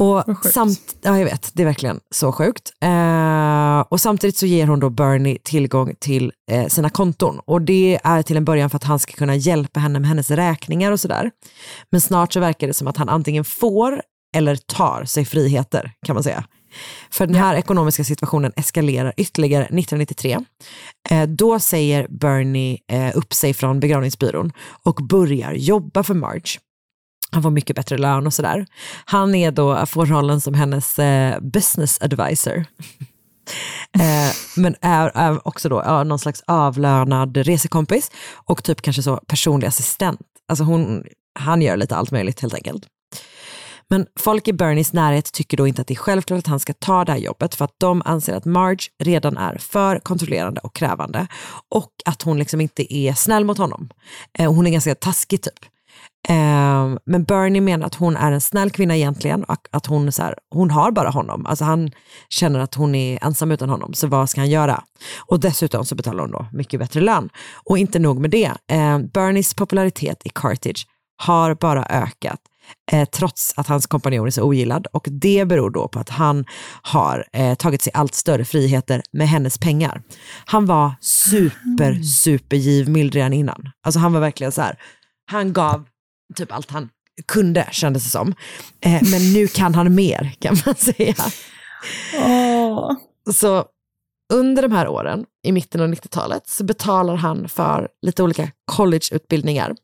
[0.00, 2.72] Och samt, ja, jag vet, det är verkligen så sjukt.
[2.80, 7.40] Eh, och samtidigt så ger hon då Bernie tillgång till eh, sina konton.
[7.44, 10.30] Och det är till en början för att han ska kunna hjälpa henne med hennes
[10.30, 11.30] räkningar och sådär.
[11.90, 14.02] Men snart så verkar det som att han antingen får
[14.36, 16.44] eller tar sig friheter, kan man säga.
[17.10, 20.38] För den här ekonomiska situationen eskalerar ytterligare 1993.
[21.10, 26.58] Eh, då säger Bernie eh, upp sig från begravningsbyrån och börjar jobba för Marge.
[27.32, 28.66] Han får mycket bättre lön och sådär.
[29.04, 32.56] Han är då, får rollen som hennes eh, business advisor.
[33.98, 39.16] eh, men är, är också då ja, någon slags avlönad resekompis och typ kanske så
[39.16, 40.20] personlig assistent.
[40.48, 41.04] Alltså hon,
[41.38, 42.86] han gör lite allt möjligt helt enkelt.
[43.92, 46.72] Men folk i Bernies närhet tycker då inte att det är självklart att han ska
[46.72, 50.74] ta det här jobbet för att de anser att Marge redan är för kontrollerande och
[50.74, 51.26] krävande
[51.68, 53.90] och att hon liksom inte är snäll mot honom.
[54.38, 55.64] Eh, hon är ganska taskig typ.
[56.28, 60.22] Eh, men Bernie menar att hon är en snäll kvinna egentligen och att hon, så
[60.22, 61.46] här, hon har bara honom.
[61.46, 61.90] Alltså han
[62.28, 64.84] känner att hon är ensam utan honom, så vad ska han göra?
[65.18, 67.28] Och dessutom så betalar hon då mycket bättre lön.
[67.64, 72.40] Och inte nog med det, eh, Bernies popularitet i Carthage har bara ökat
[72.92, 74.86] eh, trots att hans kompanjon är så ogillad.
[74.92, 76.44] Och det beror då på att han
[76.82, 80.02] har eh, tagit sig allt större friheter med hennes pengar.
[80.44, 83.70] Han var super, super givmild redan innan.
[83.82, 84.76] Alltså han var verkligen så här,
[85.30, 85.84] han gav
[86.34, 86.88] typ allt han
[87.26, 88.34] kunde kändes det som.
[88.80, 91.14] Eh, men nu kan han mer kan man säga.
[92.18, 92.92] Åh.
[93.34, 93.64] Så
[94.32, 99.76] under de här åren, i mitten av 90-talet, så betalar han för lite olika collegeutbildningar.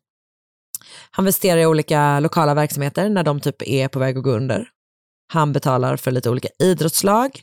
[1.11, 4.69] Han investerar i olika lokala verksamheter när de typ är på väg att gå under.
[5.33, 7.41] Han betalar för lite olika idrottslag.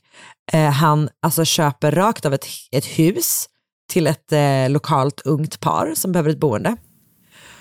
[0.53, 3.49] Eh, han alltså köper rakt av ett, ett hus
[3.93, 6.77] till ett eh, lokalt ungt par som behöver ett boende.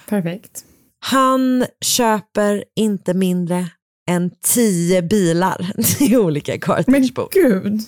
[0.10, 0.66] Perfekt.
[1.06, 3.68] Han köper inte mindre
[4.10, 6.92] än tio bilar till olika Carthage-bo.
[6.92, 7.82] Men gud.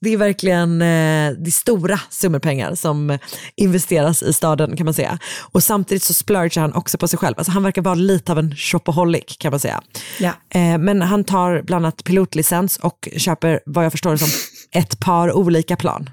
[0.00, 3.18] Det är verkligen eh, det är stora summor pengar som
[3.56, 5.18] investeras i staden kan man säga.
[5.52, 7.34] Och samtidigt så splurgar han också på sig själv.
[7.38, 9.82] Alltså han verkar vara lite av en shopaholic kan man säga.
[10.20, 10.32] Ja.
[10.50, 14.28] Eh, men han tar bland annat pilotlicens och köper vad jag förstår som
[14.80, 16.10] ett par olika plan.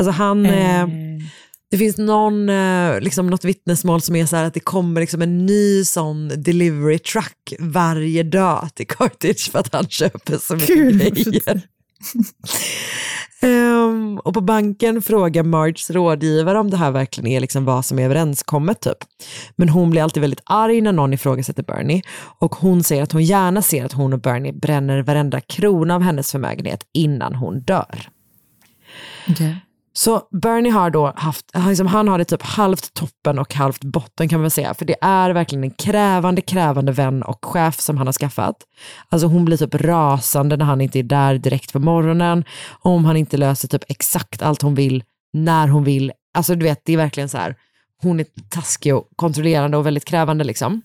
[0.00, 0.86] Alltså han, eh,
[1.70, 5.22] det finns någon, eh, liksom något vittnesmål som är så här att det kommer liksom
[5.22, 10.66] en ny sån delivery truck varje dag till Cartage för att han köper så mycket
[10.66, 10.98] Kul.
[10.98, 11.62] grejer.
[13.40, 17.98] Ehm, och på banken frågar Marges rådgivare om det här verkligen är liksom vad som
[17.98, 18.80] är överenskommet.
[18.80, 18.98] Typ.
[19.56, 22.02] Men hon blir alltid väldigt arg när någon ifrågasätter Bernie
[22.38, 26.02] och hon säger att hon gärna ser att hon och Bernie bränner varenda krona av
[26.02, 28.08] hennes förmögenhet innan hon dör.
[29.96, 34.28] Så Bernie har då haft, liksom, han har det typ halvt toppen och halvt botten
[34.28, 34.74] kan man säga.
[34.74, 38.56] För det är verkligen en krävande, krävande vän och chef som han har skaffat.
[39.08, 42.44] Alltså hon blir typ rasande när han inte är där direkt på morgonen.
[42.82, 46.12] Om han inte löser typ exakt allt hon vill, när hon vill.
[46.34, 47.56] Alltså du vet, det är verkligen så här,
[48.02, 50.82] hon är taskig och kontrollerande och väldigt krävande liksom.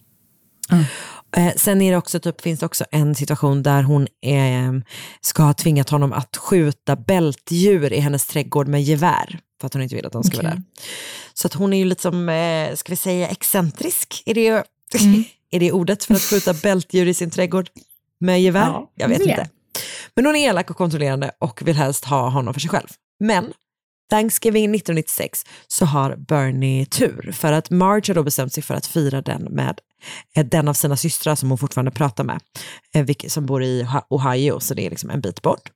[1.38, 4.84] Eh, sen är det också, typ, finns det också en situation där hon eh,
[5.22, 9.40] ska ha tvingat honom att skjuta bältdjur i hennes trädgård med gevär.
[9.62, 10.44] För att hon inte vill att de ska Okej.
[10.50, 10.64] vara där.
[11.34, 14.24] Så att hon är ju lite som, eh, ska vi säga excentrisk?
[14.26, 14.64] Är det,
[15.02, 15.24] Mm.
[15.52, 17.70] är det ordet för att skjuta bältdjur i sin trädgård
[18.20, 18.66] med gevär?
[18.68, 19.24] Ja, Jag vet det.
[19.30, 19.50] inte.
[20.16, 22.88] Men hon är elak och kontrollerande och vill helst ha honom för sig själv.
[23.20, 23.54] Men
[24.12, 28.86] Thanksgiving 1996 så har Bernie tur för att Marge har då bestämt sig för att
[28.86, 29.80] fira den med
[30.36, 32.40] eh, den av sina systrar som hon fortfarande pratar med,
[32.94, 35.72] eh, som bor i Ohio, så det är liksom en bit bort.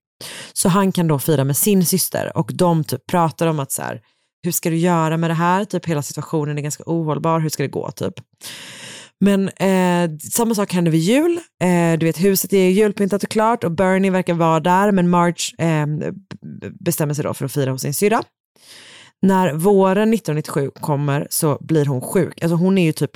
[0.53, 3.81] Så han kan då fira med sin syster och de typ pratar om att så
[3.81, 4.01] här,
[4.43, 5.65] hur ska du göra med det här?
[5.65, 7.91] Typ hela situationen är ganska ohållbar, hur ska det gå?
[7.91, 8.13] Typ.
[9.25, 11.39] Men eh, samma sak händer vid jul.
[11.61, 15.55] Eh, du vet, huset är julpyntat och klart och Bernie verkar vara där, men Marge
[15.57, 16.11] eh,
[16.79, 18.23] bestämmer sig då för att fira hos sin syrra.
[19.21, 22.43] När våren 1997 kommer så blir hon sjuk.
[22.43, 23.11] Alltså hon är ju typ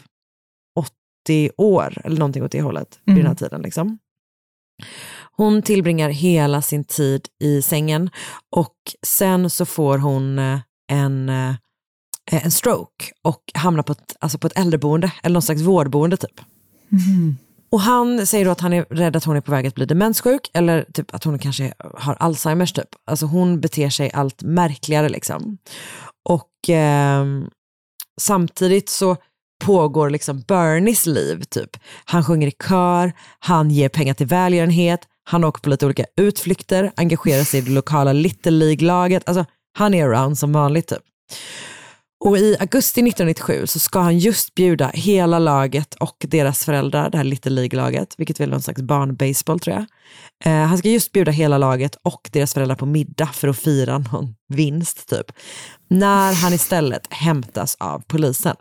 [1.25, 3.61] 80 år eller någonting åt det hållet vid den här tiden.
[3.61, 3.97] Liksom.
[5.31, 8.09] Hon tillbringar hela sin tid i sängen
[8.55, 8.75] och
[9.07, 10.59] sen så får hon eh,
[10.91, 11.55] en, eh,
[12.37, 16.41] en stroke och hamnar på ett, alltså på ett äldreboende eller någon slags vårdboende typ.
[17.71, 19.85] Och han säger då att han är rädd att hon är på väg att bli
[19.85, 22.89] demenssjuk eller typ att hon kanske har Alzheimers typ.
[23.05, 25.57] Alltså hon beter sig allt märkligare liksom.
[26.29, 27.49] Och ehm,
[28.21, 29.17] samtidigt så
[29.65, 31.77] pågår liksom Bernies liv typ.
[32.05, 36.91] Han sjunger i kör, han ger pengar till välgörenhet, han åker på lite olika utflykter,
[36.95, 39.29] engagerar sig i det lokala Little League-laget.
[39.29, 39.45] Alltså
[39.77, 41.03] han är around som vanligt typ.
[42.19, 47.17] Och i augusti 1997 så ska han just bjuda hela laget och deras föräldrar, det
[47.17, 49.85] här Little League-laget, vilket väl är någon slags barnbaseball tror jag.
[50.45, 53.97] Eh, han ska just bjuda hela laget och deras föräldrar på middag för att fira
[53.97, 55.31] någon vinst typ.
[55.87, 58.55] När han istället hämtas av polisen.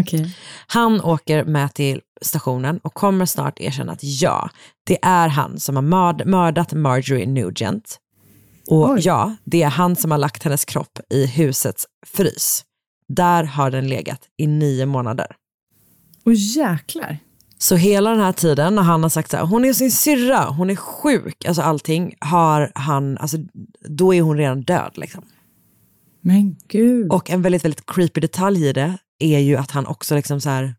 [0.00, 0.36] Okej.
[0.66, 4.50] Han åker med till stationen och kommer snart erkänna att ja,
[4.84, 7.98] det är han som har mörd- mördat Marjorie Nugent.
[8.70, 12.64] Och ja, det är han som har lagt hennes kropp i husets frys.
[13.08, 15.26] Där har den legat i nio månader.
[16.24, 17.18] Och jäklar.
[17.58, 20.44] Så hela den här tiden när han har sagt så här, hon är sin syrra,
[20.44, 23.36] hon är sjuk, alltså allting, har han, alltså
[23.88, 25.24] då är hon redan död liksom.
[26.20, 27.12] Men gud.
[27.12, 30.50] Och en väldigt, väldigt creepy detalj i det är ju att han också liksom så
[30.50, 30.74] här,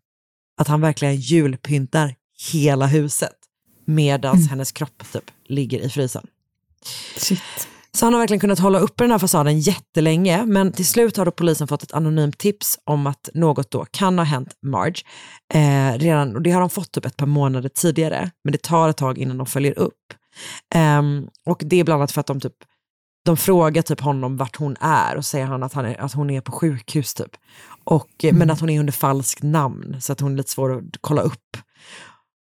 [0.60, 2.14] att han verkligen julpyntar
[2.52, 3.36] hela huset
[3.84, 6.26] medan hennes kropp typ ligger i frysen.
[7.16, 7.68] Shit.
[7.96, 11.24] Så han har verkligen kunnat hålla uppe den här fasaden jättelänge, men till slut har
[11.24, 15.02] då polisen fått ett anonymt tips om att något då kan ha hänt Marge.
[15.54, 18.88] Eh, redan, och det har de fått typ ett par månader tidigare, men det tar
[18.88, 20.14] ett tag innan de följer upp.
[20.74, 22.54] Ehm, och det är bland annat för att de typ
[23.24, 26.30] de frågar typ honom vart hon är och säger han att, han är, att hon
[26.30, 27.30] är på sjukhus typ.
[27.84, 30.76] Och, eh, Men att hon är under falskt namn så att hon är lite svår
[30.76, 31.56] att kolla upp.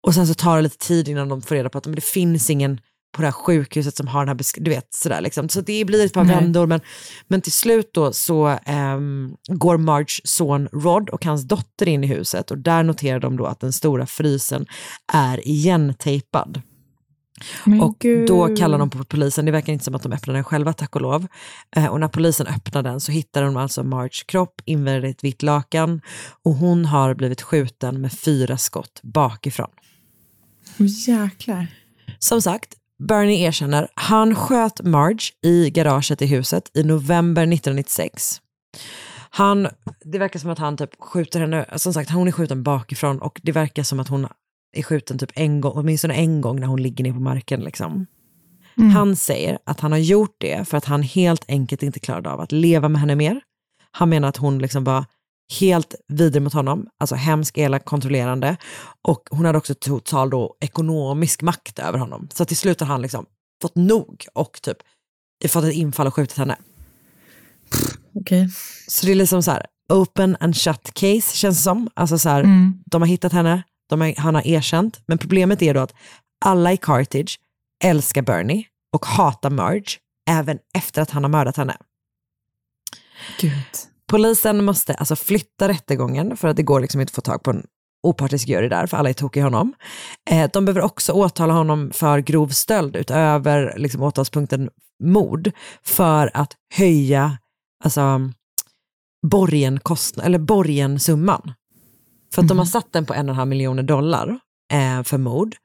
[0.07, 2.03] Och sen så tar det lite tid innan de får reda på att men det
[2.03, 2.79] finns ingen
[3.11, 5.49] på det här sjukhuset som har den här, du vet sådär liksom.
[5.49, 6.35] Så det blir ett par Nej.
[6.35, 6.81] vändor men,
[7.27, 12.07] men till slut då så ehm, går Marges son Rod och hans dotter in i
[12.07, 14.65] huset och där noterar de då att den stora frysen
[15.13, 16.61] är igentejpad.
[17.65, 18.27] Men Och gud.
[18.27, 20.95] då kallar de på polisen, det verkar inte som att de öppnar den själva tack
[20.95, 21.27] och lov.
[21.75, 25.23] Eh, och när polisen öppnar den så hittar de alltså Marges kropp invävd i ett
[25.23, 26.01] vitt lakan
[26.43, 29.69] och hon har blivit skjuten med fyra skott bakifrån.
[30.79, 31.67] Åh, jäklar.
[32.19, 32.73] Som sagt,
[33.07, 38.41] Bernie erkänner, han sköt Marge i garaget i huset i november 1996.
[39.29, 39.67] Han,
[40.05, 43.41] det verkar som att han typ skjuter henne, som sagt hon är skjuten bakifrån och
[43.43, 44.27] det verkar som att hon
[44.73, 48.05] är skjuten typ en gång, åtminstone en gång när hon ligger ner på marken liksom.
[48.93, 52.39] Han säger att han har gjort det för att han helt enkelt inte klarade av
[52.39, 53.41] att leva med henne mer.
[53.91, 55.05] Han menar att hon liksom var
[55.59, 58.57] helt vidrig mot honom, alltså hemsk, elak, kontrollerande.
[59.07, 62.27] Och hon hade också total då ekonomisk makt över honom.
[62.33, 63.25] Så till slut har han liksom
[63.61, 64.77] fått nog och typ
[65.49, 66.57] fått ett infall och skjutit henne.
[68.15, 68.49] Okej.
[68.87, 71.89] Så det är liksom så här, open and shut case känns det som.
[71.93, 72.73] Alltså så här, Mm.
[72.85, 74.99] de har hittat henne, de har, han har erkänt.
[75.05, 75.93] Men problemet är då att
[76.45, 77.39] alla i Carthage
[77.83, 79.97] älskar Bernie och hatar Marge,
[80.29, 81.77] även efter att han har mördat henne.
[83.39, 83.90] Gud.
[84.11, 87.51] Polisen måste alltså flytta rättegången för att det går liksom inte att få tag på
[87.51, 87.65] en
[88.07, 89.73] opartisk jury där, för alla är tokiga i honom.
[90.29, 94.69] Eh, de behöver också åtala honom för grov stöld utöver liksom, åtalspunkten
[95.03, 95.51] mord
[95.83, 97.37] för att höja
[97.83, 98.31] alltså,
[99.27, 101.53] borgenkostnad, eller borgensumman.
[102.33, 104.39] För att de har satt den på en och en halv miljoner dollar
[104.73, 105.55] eh, för mord.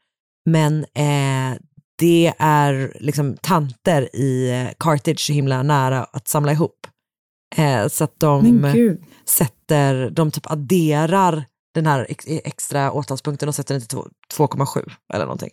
[0.50, 1.59] Men eh,
[1.98, 6.87] det är liksom tanter i eh, Carthage så himla nära att samla ihop.
[7.56, 8.62] Eh, så att de
[9.24, 13.99] sätter, de typ adderar den här ex extra åtalspunkten och sätter den till
[14.34, 15.51] 2,7 eller någonting.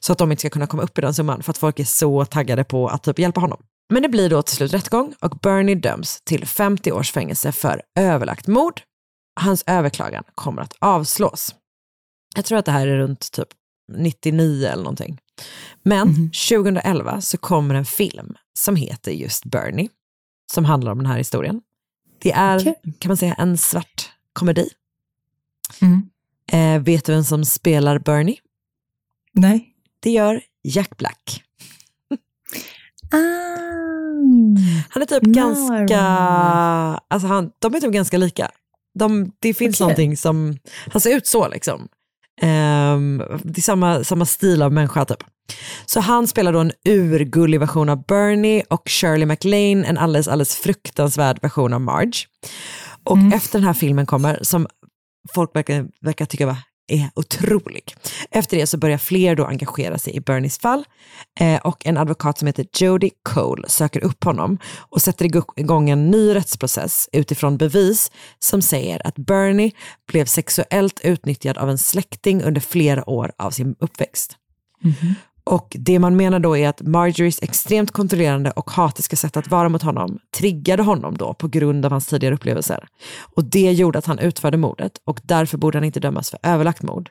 [0.00, 1.84] Så att de inte ska kunna komma upp i den summan för att folk är
[1.84, 3.62] så taggade på att typ hjälpa honom.
[3.92, 7.82] Men det blir då till slut rättegång och Bernie döms till 50 års fängelse för
[7.98, 8.80] överlagt mord.
[9.40, 11.54] Hans överklagan kommer att avslås.
[12.34, 13.48] Jag tror att det här är runt typ
[13.92, 15.18] 99 eller någonting.
[15.82, 19.88] Men 2011 så kommer en film som heter just Bernie,
[20.52, 21.60] som handlar om den här historien.
[22.18, 24.68] Det är, kan man säga, en svart komedi.
[25.80, 26.08] Mm.
[26.52, 28.36] Eh, vet du vem som spelar Bernie?
[29.32, 29.68] Nej.
[30.00, 31.44] Det gör Jack Black.
[34.88, 36.00] Han är typ No, ganska,
[37.08, 38.50] alltså han, de är typ ganska lika.
[38.94, 39.84] De, det finns Okej.
[39.84, 40.58] någonting som,
[40.92, 41.88] han ser ut så liksom.
[42.42, 45.24] Ehm, det är samma, samma stil av människa typ.
[45.86, 50.56] Så han spelar då en urgullig version av Bernie och Shirley MacLaine en alldeles, alldeles
[50.56, 52.26] fruktansvärd version av Marge.
[53.04, 54.66] Och efter den här filmen kommer, som
[55.34, 56.56] folk verkar, verkar tycka va,
[56.92, 57.94] är otrolig.
[58.30, 60.84] Efter det så börjar fler då engagera sig i Bernies fall
[61.40, 65.24] eh, och en advokat som heter Jody Cole söker upp honom och sätter
[65.56, 69.72] igång en ny rättsprocess utifrån bevis som säger att Bernie
[70.08, 74.36] blev sexuellt utnyttjad av en släkting under flera år av sin uppväxt.
[74.82, 75.14] Mhm.
[75.44, 79.68] Och det man menar då är att Marjories extremt kontrollerande och hatiska sätt att vara
[79.68, 82.88] mot honom triggade honom då på grund av hans tidigare upplevelser.
[83.34, 86.82] Och det gjorde att han utförde mordet och därför borde han inte dömas för överlagt
[86.82, 87.10] mord.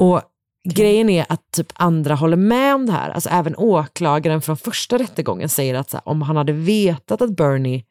[0.00, 0.22] Och
[0.68, 3.10] grejen är att typ andra håller med om det här.
[3.10, 7.84] Alltså även åklagaren från första rättegången säger att här, om han hade vetat att Bernie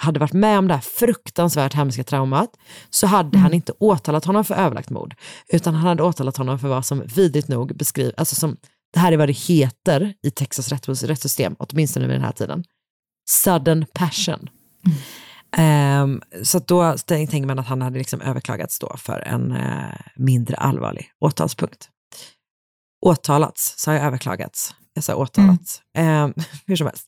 [0.00, 2.50] hade varit med om det här fruktansvärt hemska traumat
[2.90, 5.14] så hade han inte åtalat honom för överlagt mord.
[5.48, 8.56] Utan han hade åtalat honom för vad som vidrigt nog beskriver, alltså som,
[8.92, 12.64] det här är vad det heter i Texas rätts- rättssystem, åtminstone vid den här tiden.
[13.30, 14.48] Sudden passion.
[15.56, 20.00] Ehm, så att då tänker man att han hade liksom överklagats då för en eh,
[20.16, 21.88] mindre allvarlig åtalspunkt.
[23.06, 24.74] Åtalats, sa jag överklagats?
[24.94, 25.82] Jag sa åtalats.
[25.94, 26.34] Ehm,
[26.66, 27.06] hur som helst.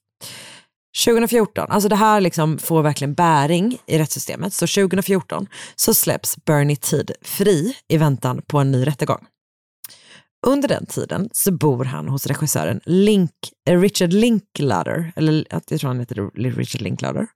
[1.04, 4.54] 2014, alltså det här liksom får verkligen bäring i rättssystemet.
[4.54, 9.26] Så 2014 så släpps Bernie Tid fri i väntan på en ny rättegång.
[10.46, 13.30] Under den tiden så bor han hos regissören Link,
[13.68, 17.26] eh, Richard Linklater, eller jag tror han heter Richard Linklater,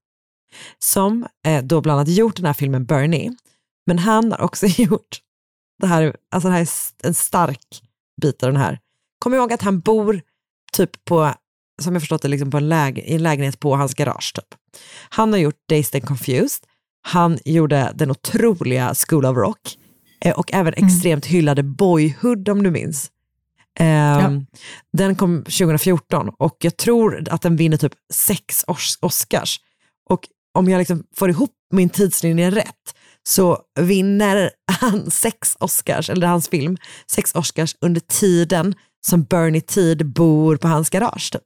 [0.78, 3.36] som eh, då bland annat gjort den här filmen Bernie.
[3.86, 5.20] Men han har också gjort,
[5.80, 7.82] det här, alltså det här är en stark
[8.22, 8.78] bit av den här.
[9.18, 10.20] Kom ihåg att han bor
[10.72, 11.34] typ på,
[11.82, 14.32] som jag förstått det, liksom på en, läge, i en lägenhet på hans garage.
[14.34, 14.44] Typ.
[15.08, 16.64] Han har gjort Dazed and Confused,
[17.02, 19.58] han gjorde den otroliga School of Rock
[20.24, 23.10] eh, och även extremt hyllade Boyhood om du minns.
[23.78, 24.46] Ehm,
[24.92, 29.60] Den kom 2014 och jag tror att den vinner typ sex Os- Oscars.
[30.10, 30.20] Och
[30.54, 34.50] om jag liksom får ihop min tidslinje rätt så vinner
[34.80, 36.76] han sex Oscars, eller hans film,
[37.10, 38.74] sex Oscars under tiden
[39.06, 41.32] som Bernie Tid bor på hans garage.
[41.32, 41.42] Typ.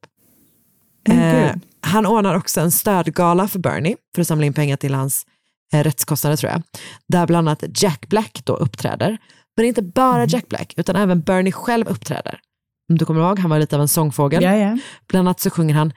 [1.09, 5.27] Eh, han ordnar också en stödgala för Bernie för att samla in pengar till hans
[5.73, 6.63] eh, rättskostnader tror jag.
[7.09, 9.19] Där bland annat Jack Black då uppträder.
[9.57, 12.41] Men inte bara Jack Black utan även Bernie själv uppträder.
[12.89, 14.43] Om du kommer ihåg, han var lite av en sångfågel.
[14.43, 14.79] Ja, ja.
[15.09, 15.93] Bland annat så sjunger han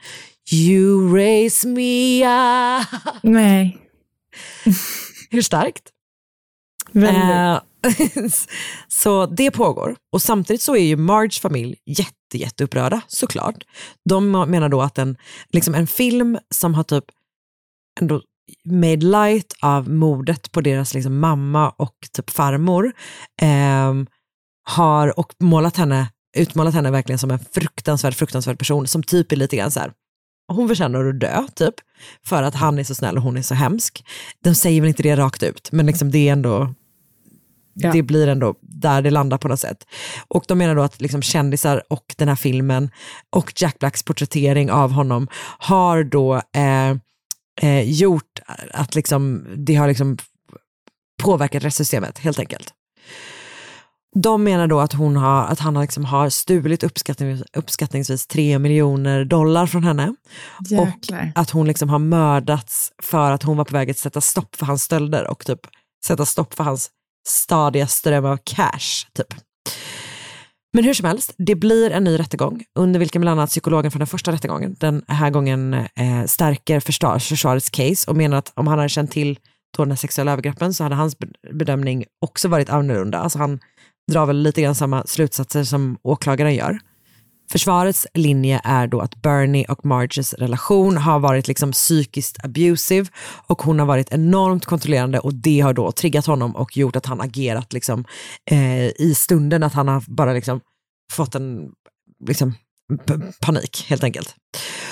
[0.52, 2.86] You raise me up.
[3.22, 3.78] Nej.
[5.30, 5.82] Hur starkt?
[6.92, 7.22] Väldigt.
[7.22, 7.60] Eh,
[8.88, 9.96] så det pågår.
[10.12, 13.64] Och samtidigt så är ju Marge familj jätte, jätteupprörda, såklart.
[14.08, 15.16] De menar då att en,
[15.52, 17.04] liksom en film som har typ
[18.00, 18.22] ändå
[18.64, 22.92] made light av mordet på deras liksom mamma och typ farmor
[23.42, 23.94] eh,
[24.64, 29.36] har och målat henne, utmålat henne verkligen som en fruktansvärd, fruktansvärd person som typ är
[29.36, 29.92] lite grann så här
[30.48, 31.74] hon förtjänar att dö, typ.
[32.26, 34.04] För att han är så snäll och hon är så hemsk.
[34.44, 36.74] De säger väl inte det rakt ut, men liksom det är ändå
[37.74, 37.92] Ja.
[37.92, 39.86] det blir ändå där det landar på något sätt.
[40.28, 42.90] Och de menar då att liksom kändisar och den här filmen
[43.30, 46.90] och Jack Blacks porträttering av honom har då eh,
[47.62, 50.16] eh, gjort att liksom, det har liksom
[51.22, 52.74] påverkat rättssystemet helt enkelt.
[54.16, 59.24] De menar då att, hon har, att han liksom har stulit uppskattning, uppskattningsvis 3 miljoner
[59.24, 60.14] dollar från henne.
[60.70, 61.32] Jäklar.
[61.34, 64.56] Och att hon liksom har mördats för att hon var på väg att sätta stopp
[64.56, 65.60] för hans stölder och typ
[66.06, 66.90] sätta stopp för hans
[67.28, 69.06] stadiga ström av cash.
[69.12, 69.34] Typ.
[70.72, 73.98] Men hur som helst, det blir en ny rättegång under vilken bland annat psykologen från
[73.98, 76.80] den första rättegången den här gången eh, stärker
[77.20, 79.38] försvarets case och menar att om han hade känt till
[79.76, 81.16] då den här sexuella övergreppen så hade hans
[81.52, 83.18] bedömning också varit annorlunda.
[83.18, 83.60] Alltså han
[84.12, 86.78] drar väl lite grann samma slutsatser som åklagaren gör.
[87.50, 93.06] Försvarets linje är då att Bernie och Marges relation har varit liksom psykiskt abusive
[93.46, 97.06] och hon har varit enormt kontrollerande och det har då triggat honom och gjort att
[97.06, 98.04] han agerat liksom,
[98.50, 100.60] eh, i stunden, att han har bara liksom
[101.12, 101.70] fått en
[102.26, 102.54] liksom,
[103.40, 104.36] panik helt enkelt.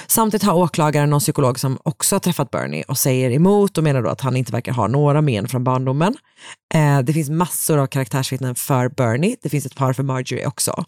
[0.07, 4.03] Samtidigt har åklagaren någon psykolog som också har träffat Bernie och säger emot och menar
[4.03, 6.17] då att han inte verkar ha några men från barndomen.
[6.75, 10.85] Eh, det finns massor av karaktärsvittnen för Bernie, det finns ett par för Marjorie också.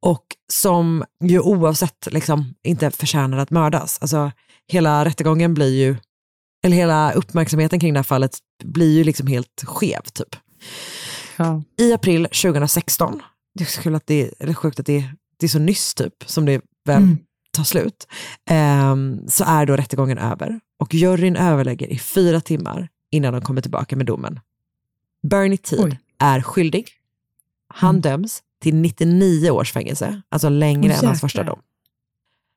[0.00, 3.98] Och som ju oavsett liksom inte förtjänar att mördas.
[4.00, 4.32] Alltså
[4.68, 5.96] hela rättegången blir ju,
[6.64, 10.36] eller hela uppmärksamheten kring det här fallet blir ju liksom helt skev typ.
[11.36, 11.62] Ja.
[11.78, 13.22] I april 2016,
[13.54, 15.04] det är kul att det, eller sjukt att det,
[15.36, 17.18] det är så nyss typ som det väl Mm.
[17.50, 18.06] tar slut,
[18.50, 23.60] ehm, så är då rättegången över och juryn överlägger i fyra timmar innan de kommer
[23.62, 24.40] tillbaka med domen.
[25.22, 26.88] Bernie Teed är skyldig.
[27.68, 28.00] Han Mm.
[28.00, 31.60] döms till 99 års fängelse, alltså längre än hans första dom.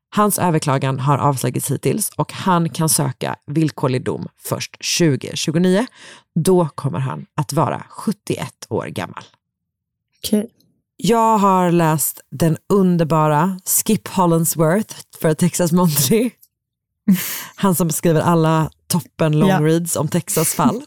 [0.10, 5.86] Hans överklagan har avslagits hittills och han kan söka villkorlig dom först 2029.
[6.36, 9.24] Då kommer han att vara 71 år gammal.
[10.24, 10.50] Okej.
[10.98, 16.30] Jag har läst den underbara Skip Hollandsworth för Texas Monthly.
[17.56, 19.80] Han som skriver alla toppen long Ja.
[20.00, 20.84] om Texas fall.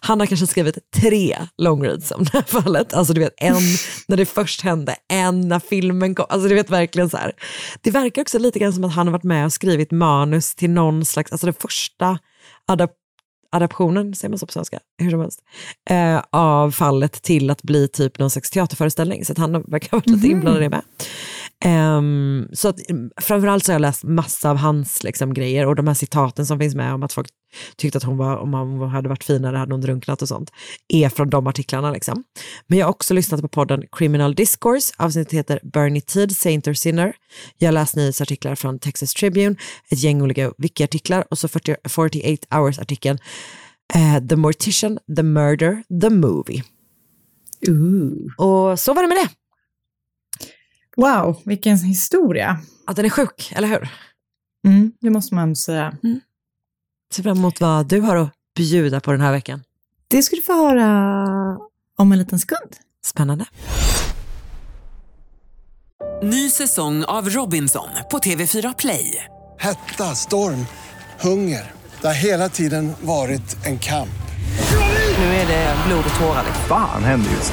[0.00, 2.94] Han har kanske skrivit tre long reads om det här fallet.
[2.94, 3.62] Alltså du vet en
[4.08, 6.26] när det först hände, en när filmen kom.
[6.28, 7.32] Alltså du vet verkligen så här.
[7.80, 10.70] Det verkar också lite grann som att han har varit med och skrivit manus till
[10.70, 12.18] någon slags, alltså den första
[13.50, 15.40] adaptionen, säger man så på svenska, hur som helst,
[15.90, 19.24] eh, av fallet till att bli typ någon slags teaterföreställning.
[19.24, 20.82] Så att han verkar ha varit lite inblandad i det med.
[21.64, 25.76] Ehm, så att, mm, framförallt så har jag läst massa av hans liksom, grejer och
[25.76, 27.28] de här citaten som finns med om att folk
[27.76, 30.50] tyckte att hon var, om hon hade varit finare hade hon drunknat och sånt,
[30.88, 31.90] är från de artiklarna.
[31.90, 32.24] Liksom.
[32.66, 36.74] Men jag har också lyssnat på podden Criminal Discourse, avsnittet heter Bernie Tid, Saint or
[36.74, 37.16] Sinner.
[37.58, 39.56] Jag har läst nyhetsartiklar från Texas Tribune,
[39.88, 43.18] ett gäng olika wiki-artiklar och så 40, 48 hours-artikeln
[43.94, 46.62] eh, The Mortician, The Murder, The Movie.
[48.36, 49.45] Och så var det med det.
[50.96, 52.58] Wow, vilken historia.
[52.86, 53.88] Att den är sjuk, eller hur?
[54.66, 55.96] Mm, det måste man säga.
[57.14, 59.62] Ser fram emot vad du har att bjuda på den här veckan.
[60.08, 61.58] Det ska du få höra
[61.98, 62.76] om en liten sekund.
[63.04, 63.44] Spännande.
[66.22, 69.24] Ny säsong av Robinson på TV4 Play.
[69.58, 70.66] Hetta, storm,
[71.20, 71.72] hunger.
[72.00, 74.08] Det har hela tiden varit en kamp.
[75.18, 76.44] Nu är det blod och tårar.
[76.68, 77.52] Fan händer just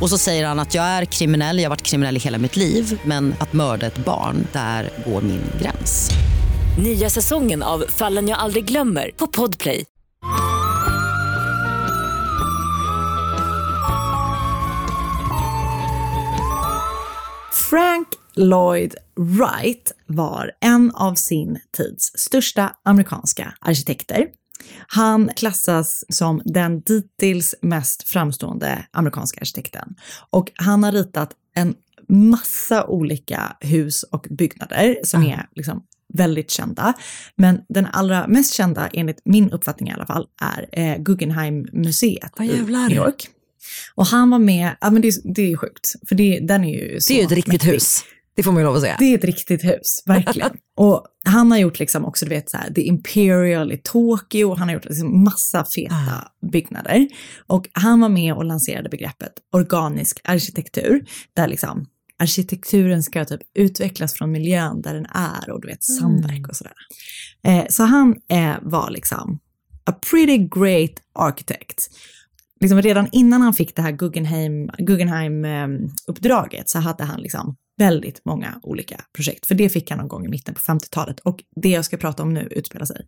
[0.00, 2.56] Och så säger han att jag är kriminell, jag har varit kriminell i hela mitt
[2.56, 6.10] liv men att mörda ett barn, där går min gräns.
[6.84, 9.84] Nya säsongen av Fallen jag aldrig glömmer på Podplay.
[17.70, 24.26] Frank Lloyd Wright var en av sin tids största amerikanska arkitekter.
[24.90, 29.94] Han klassas som den dittills mest framstående amerikanska arkitekten
[30.30, 31.74] och han har ritat en
[32.08, 35.82] massa olika hus och byggnader som är liksom
[36.14, 36.94] väldigt kända.
[37.36, 42.46] Men den allra mest kända, enligt min uppfattning i alla fall, är eh, Guggenheim-museet Vad
[42.46, 42.62] i.
[42.62, 43.28] New York.
[43.94, 47.00] Och han var med, ja men det, det är sjukt, för det, den är ju
[47.00, 47.70] så Det är ju ett riktigt mäktig.
[47.70, 48.04] hus.
[48.38, 48.96] Det får man ju lov att säga.
[48.98, 50.50] Det är ett riktigt hus, verkligen.
[50.76, 54.68] och han har gjort liksom också, du vet, så här, The Imperial i Tokyo, han
[54.68, 57.08] har gjort liksom massa feta byggnader.
[57.46, 61.04] Och han var med och lanserade begreppet organisk arkitektur,
[61.36, 61.86] där liksom
[62.18, 66.74] arkitekturen ska typ utvecklas från miljön där den är och du vet samverk och sådär.
[67.44, 69.38] Eh, så han eh, var liksom
[69.86, 71.88] a pretty great architect.
[72.60, 78.60] Liksom redan innan han fick det här Guggenheim, Guggenheim-uppdraget så hade han liksom väldigt många
[78.62, 79.46] olika projekt.
[79.46, 81.20] För det fick han någon gång i mitten på 50-talet.
[81.20, 83.06] Och det jag ska prata om nu utspelar sig.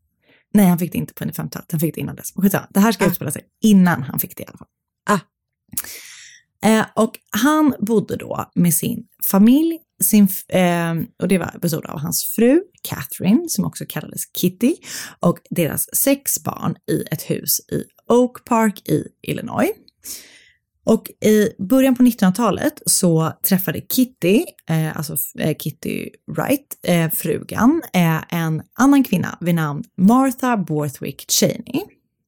[0.55, 2.33] Nej, han fick det inte på 50-talet, han fick det innan dess.
[2.71, 4.69] Det här ska utspela sig innan han fick det i alla fall.
[6.63, 11.99] Eh, och han bodde då med sin familj, sin, eh, och det var, bestod av
[11.99, 14.75] hans fru Catherine, som också kallades Kitty,
[15.21, 19.71] och deras sex barn i ett hus i Oak Park i Illinois.
[20.91, 27.83] Och i början på 1900-talet så träffade Kitty, eh, alltså eh, Kitty Wright, eh, frugan,
[27.93, 31.83] eh, en annan kvinna vid namn Martha Borthwick Cheney.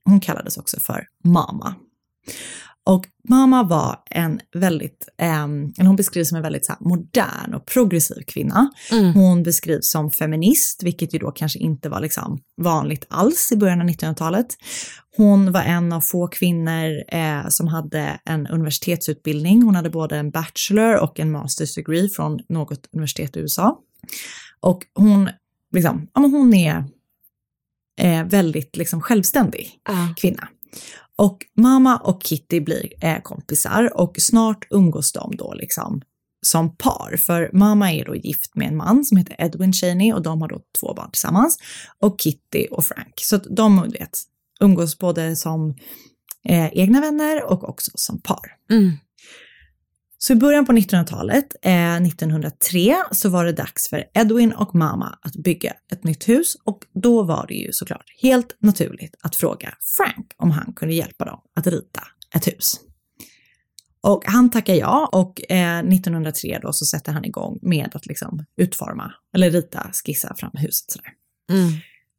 [0.05, 1.75] Hon kallades också för Mama.
[2.85, 5.47] Och mamma var en väldigt, eh,
[5.87, 8.71] hon beskrivs som en väldigt så här, modern och progressiv kvinna.
[8.93, 9.13] Mm.
[9.13, 13.81] Hon beskrivs som feminist, vilket ju då kanske inte var liksom vanligt alls i början
[13.81, 14.47] av 1900-talet.
[15.17, 19.63] Hon var en av få kvinnor eh, som hade en universitetsutbildning.
[19.63, 23.79] Hon hade både en bachelor och en master's degree från något universitet i USA.
[24.61, 25.31] Och hon,
[25.73, 26.85] liksom, ja, men hon är
[28.01, 29.71] eh, väldigt liksom, självständig
[30.17, 30.49] kvinna.
[31.19, 36.03] Och mamma och Kitty blir eh, kompisar och snart umgås de då liksom
[36.47, 37.17] som par.
[37.17, 40.49] För mamma är då gift med en man som heter Edwin Cheney och de har
[40.49, 41.59] då två barn tillsammans.
[41.99, 43.15] Och Kitty och Frank.
[43.17, 44.19] Så att de vet,
[44.61, 45.75] umgås både som
[46.49, 48.57] eh, egna vänner och också som par.
[48.71, 48.93] Mm.
[50.25, 55.19] Så i början på 1900-talet, eh, 1903, så var det dags för Edwin och mamma
[55.23, 59.75] att bygga ett nytt hus och då var det ju såklart helt naturligt att fråga
[59.97, 62.03] Frank om han kunde hjälpa dem att rita
[62.37, 62.81] ett hus.
[64.01, 68.45] Och han tackar ja och eh, 1903 då så sätter han igång med att liksom
[68.57, 71.13] utforma eller rita, skissa fram huset sådär.
[71.51, 71.73] Mm.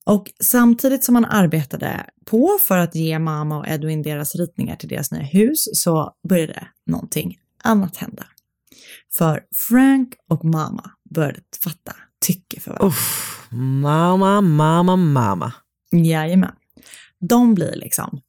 [0.06, 4.90] Och samtidigt som han arbetade på för att ge mamma och Edwin deras ritningar till
[4.90, 8.26] deras nya hus så började någonting annat hända.
[9.18, 11.96] För Frank och mamma började fatta
[12.26, 12.88] tycke för varandra.
[12.88, 15.54] Uff, mamma, mamma, mamma.
[15.92, 16.56] Jajamän.
[17.20, 18.22] De blir liksom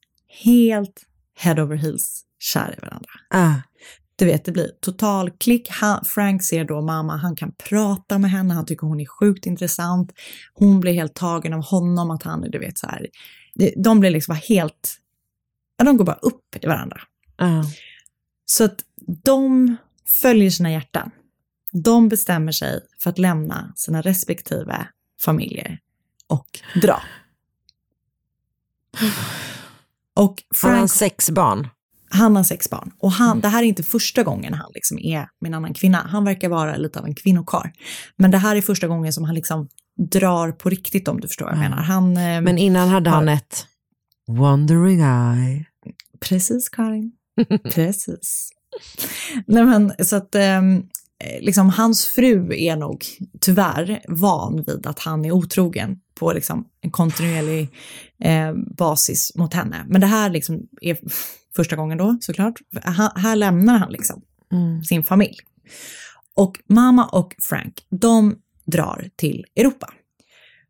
[0.43, 1.05] helt
[1.35, 3.09] head over heels kära i varandra.
[3.29, 3.55] Ah.
[4.17, 5.69] Du vet, det blir total klick.
[5.69, 9.45] Han, Frank ser då mamma, han kan prata med henne, han tycker hon är sjukt
[9.45, 10.11] intressant.
[10.53, 13.07] Hon blir helt tagen av honom, att han är, du vet så här.
[13.83, 14.97] De blir liksom helt,
[15.77, 17.01] ja, de går bara upp i varandra.
[17.37, 17.63] Ah.
[18.45, 18.75] Så att
[19.23, 19.75] de
[20.21, 21.11] följer sina hjärtan.
[21.71, 24.87] De bestämmer sig för att lämna sina respektive
[25.21, 25.79] familjer
[26.27, 27.01] och dra.
[30.13, 31.67] Och Har han Frank, sex barn?
[32.09, 32.91] han har sex barn.
[32.99, 35.97] Och han, det här är inte första gången han liksom är med en annan kvinna.
[35.97, 37.73] Han verkar vara lite av en kvinnokar.
[38.15, 39.67] Men det här är första gången som han liksom
[40.11, 41.77] drar på riktigt om du förstår vad jag menar.
[41.77, 43.67] Han, eh, Men innan hade han ett
[44.27, 45.65] wandering eye.
[46.19, 47.11] Precis Karin.
[47.73, 48.49] Precis.
[49.47, 50.83] Nej men så att ehm,
[51.41, 53.05] liksom hans fru är nog
[53.41, 57.69] tyvärr van vid att han är otrogen på liksom en kontinuerlig
[58.23, 59.85] eh, basis mot henne.
[59.87, 60.97] Men det här liksom är
[61.55, 62.53] första gången då såklart.
[62.83, 64.21] Här, här lämnar han liksom
[64.51, 64.83] Mm.
[64.83, 65.37] sin familj.
[66.35, 69.93] Och mamma och Frank, de drar till Europa.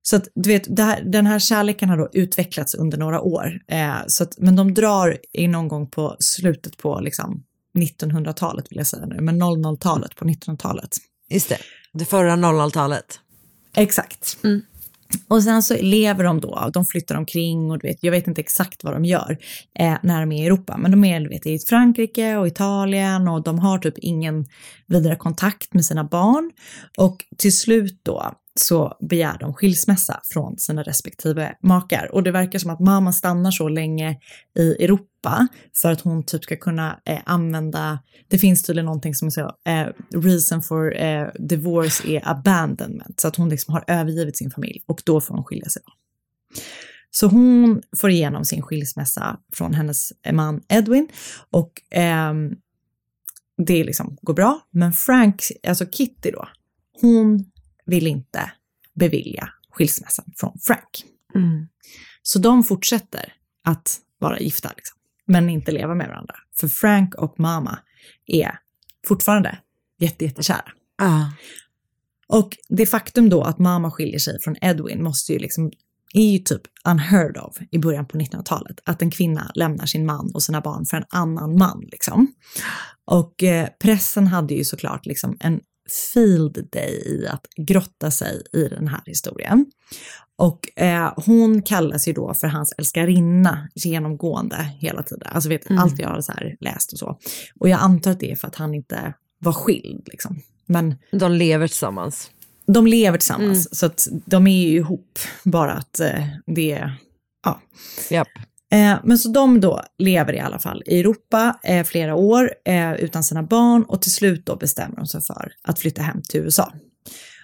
[0.01, 3.59] Så att du vet, här, den här kärleken har då utvecklats under några år.
[3.67, 7.43] Eh, så att, men de drar i någon gång på slutet på liksom
[7.75, 10.97] 1900-talet vill jag säga nu, men 00-talet på 1900-talet.
[11.29, 11.57] Just det,
[11.93, 13.19] det förra 00-talet.
[13.75, 14.37] Exakt.
[15.27, 18.41] Och sen så lever de då, de flyttar omkring och du vet, jag vet inte
[18.41, 19.37] exakt vad de gör
[19.79, 23.27] eh, när de är i Europa, men de är du vet, i Frankrike och Italien
[23.27, 24.45] och de har typ ingen
[24.87, 26.51] vidare kontakt med sina barn.
[26.97, 32.09] Och till slut då så begär de skilsmässa från sina respektive makar.
[32.13, 34.19] Och det verkar som att mamma stannar så länge
[34.57, 35.47] i Europa
[35.81, 39.51] för att hon typ ska kunna eh, använda, det finns tydligen någonting som är så,
[39.65, 39.87] eh,
[40.21, 45.01] reason for eh, divorce är abandonment, så att hon liksom har övergivit sin familj och
[45.05, 45.81] då får hon skilja sig.
[45.85, 45.91] Då.
[47.11, 51.07] Så hon får igenom sin skilsmässa från hennes man Edwin
[51.51, 52.55] och ehm,
[53.57, 54.59] det liksom går bra.
[54.71, 56.47] Men Frank, alltså Kitty då,
[57.01, 57.45] hon
[57.85, 58.51] vill inte
[58.95, 61.05] bevilja skilsmässan från Frank.
[61.35, 61.67] Mm.
[62.23, 63.33] Så de fortsätter
[63.63, 66.35] att vara gifta, liksom, men inte leva med varandra.
[66.59, 67.79] För Frank och mamma
[68.25, 68.59] är
[69.07, 69.59] fortfarande
[69.99, 70.71] jätte, jättekära.
[70.97, 71.25] Ah.
[72.27, 75.71] Och det faktum då att mamma skiljer sig från Edwin måste ju liksom,
[76.13, 78.79] är ju typ unheard of i början på 1900-talet.
[78.85, 82.33] Att en kvinna lämnar sin man och sina barn för en annan man liksom.
[83.05, 85.59] Och eh, pressen hade ju såklart liksom en
[86.13, 89.65] field day i att grotta sig i den här historien.
[90.37, 95.27] Och eh, hon kallas ju då för hans älskarinna genomgående hela tiden.
[95.31, 95.81] Alltså vet, Mm.
[95.83, 97.19] allt jag har så här läst och så.
[97.59, 100.39] Och jag antar att det är för att han inte var skild liksom.
[100.65, 102.31] Men De lever tillsammans.
[102.67, 105.19] de lever tillsammans, så att de är ju ihop.
[105.43, 106.97] Bara att eh, det är,
[107.43, 107.61] ja.
[108.09, 108.27] Japp.
[108.71, 112.93] Eh, men så de då lever i alla fall i Europa eh, flera år eh,
[112.93, 116.39] utan sina barn och till slut då bestämmer de sig för att flytta hem till
[116.39, 116.73] USA.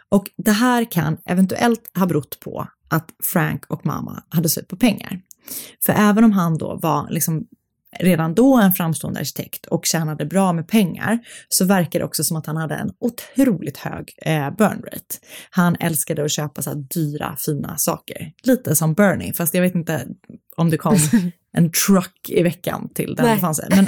[0.09, 4.78] Och det här kan eventuellt ha berott på att Frank och mamma hade slut på
[4.78, 5.22] pengar.
[5.86, 7.47] För även om han då var liksom
[8.00, 11.20] redan då en framstående arkitekt och tjänade bra med pengar
[11.50, 15.16] så verkar det också som att han hade en otroligt hög eh, burn rate.
[15.50, 18.32] Han älskade att köpa så här dyra, fina saker.
[18.44, 20.08] Lite som Bernie, fast jag vet inte
[20.56, 20.98] om det kom
[21.58, 23.36] en truck i veckan till där Nej.
[23.36, 23.70] det fanns en.
[23.70, 23.88] Men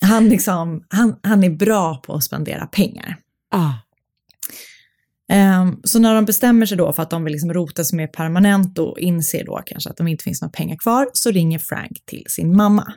[0.00, 3.16] han, liksom, han, han är bra på att spendera pengar.
[3.50, 3.72] Ah.
[5.28, 8.06] Ehm, så när de bestämmer sig då för att de vill liksom rota sig mer
[8.06, 12.06] permanent och inser då kanske att det inte finns några pengar kvar så ringer Frank
[12.06, 12.92] till sin mamma.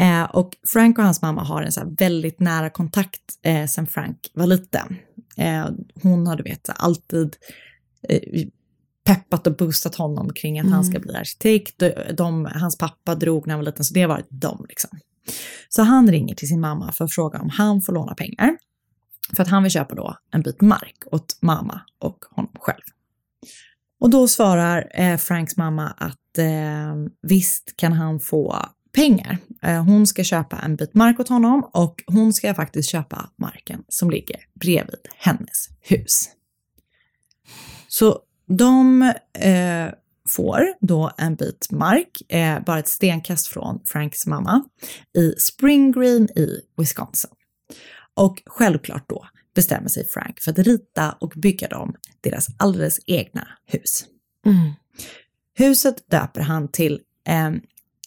[0.00, 4.18] Eh, och Frank och hans mamma har en så väldigt nära kontakt eh, sen Frank
[4.34, 4.96] var liten.
[5.36, 5.66] Eh,
[6.02, 7.36] hon har du vet alltid
[8.08, 8.20] eh,
[9.06, 11.78] peppat och boostat honom kring att han ska bli arkitekt.
[11.78, 14.90] De, de, hans pappa drog när han var liten så det varit dem liksom.
[15.68, 18.56] Så han ringer till sin mamma för att fråga om han får låna pengar.
[19.32, 22.82] För att han vill köpa då en bit mark åt mamma och honom själv.
[24.00, 29.38] Och då svarar eh, Franks mamma att eh, visst kan han få pengar.
[29.62, 33.84] Eh, hon ska köpa en bit mark åt honom och hon ska faktiskt köpa marken
[33.88, 36.28] som ligger bredvid hennes hus.
[37.88, 39.02] Så de
[39.38, 39.88] eh,
[40.28, 44.64] får då en bit mark, eh, bara ett stenkast från Franks mamma,
[45.18, 47.30] i Spring Green i Wisconsin.
[48.16, 53.48] Och självklart då bestämmer sig Frank för att rita och bygga dem deras alldeles egna
[53.66, 54.04] hus.
[54.46, 54.72] Mm.
[55.54, 57.50] Huset döper han till eh,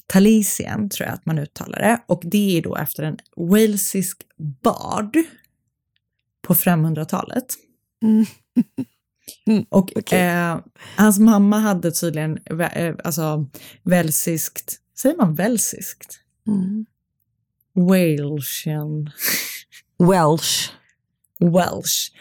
[0.08, 4.22] Talisien, tror jag att man uttalar det, och det är då efter en walesisk
[4.64, 5.18] bard
[6.42, 7.56] på 500-talet.
[9.70, 10.60] Och eh,
[10.96, 12.38] hans mamma hade tydligen
[12.74, 13.50] eh, alltså,
[13.84, 16.20] welsiskt, säger man welsiskt?
[16.48, 16.86] Mm.
[17.74, 19.10] Walesian.
[20.00, 20.70] Welsh.
[21.40, 22.12] Welsh.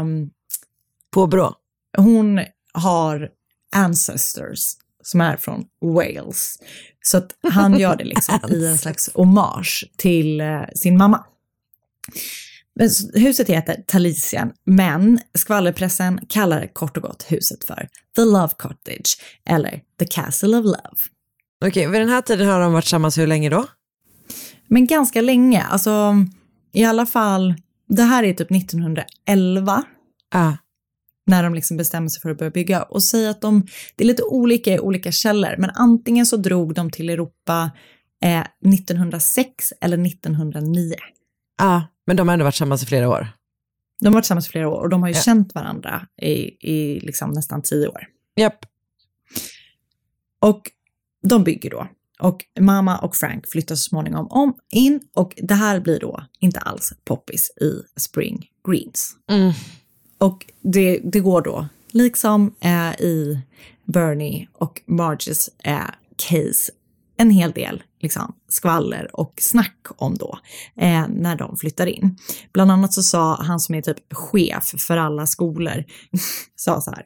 [0.00, 0.30] Um,
[1.10, 1.54] Påbrå.
[1.96, 2.40] Hon
[2.72, 3.28] har
[3.72, 4.60] ancestors
[5.02, 6.58] som är från Wales.
[7.02, 11.24] Så att han gör det liksom i en slags hommage till eh, sin mamma.
[13.14, 19.80] Huset heter Talisian, men skvallerpressen kallar kort och gott huset för The Love Cottage eller
[19.98, 20.96] The Castle of Love.
[21.64, 23.66] Okej, vid den här tiden har de varit tillsammans hur länge då?
[24.68, 26.14] Men ganska länge, alltså
[26.72, 27.54] i alla fall,
[27.88, 29.82] det här är typ 1911
[30.34, 30.52] Ah.
[31.26, 33.66] när de liksom bestämmer sig för att börja bygga och säger att de,
[33.96, 37.70] det är lite olika i olika källor, men antingen så drog de till Europa
[38.24, 40.94] eh, 1906 eller 1909.
[41.62, 43.28] ah, men de har ändå varit tillsammans i flera år.
[44.00, 45.20] De har varit tillsammans i flera år och de har ju Ja.
[45.22, 46.32] känt varandra i,
[46.72, 48.06] i liksom nästan tio år.
[48.36, 48.58] Japp.
[50.40, 50.62] Och
[51.22, 51.88] de bygger då.
[52.22, 56.60] Och mamma och Frank flyttar så småningom om in och det här blir då inte
[56.60, 59.16] alls poppis i Spring Greens.
[59.30, 59.52] Mm.
[60.18, 63.40] Och det, det går då, liksom eh, i
[63.84, 66.72] Bernie och Marges eh, case,
[67.16, 70.38] en hel del liksom, skvaller och snack om då
[70.76, 72.16] eh, när de flyttar in.
[72.52, 75.84] Bland annat så sa han som är typ chef för alla skolor,
[76.56, 77.04] sa så här.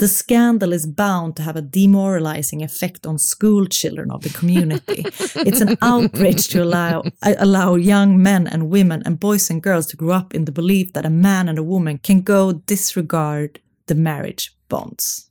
[0.00, 5.04] The scandal is bound to have a demoralizing effect on school children of the community.
[5.46, 9.96] It's an outrage to allow, allow young men and women and boys and girls to
[9.96, 13.94] grow up in the belief that a man and a woman can go disregard the
[13.94, 15.26] marriage bonds.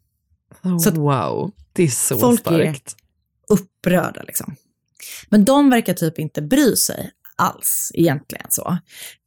[0.84, 2.96] Så att wow, det är så folk starkt.
[3.50, 4.56] är upprörda liksom.
[5.30, 8.78] Men de verkar typ inte bry sig alls egentligen så.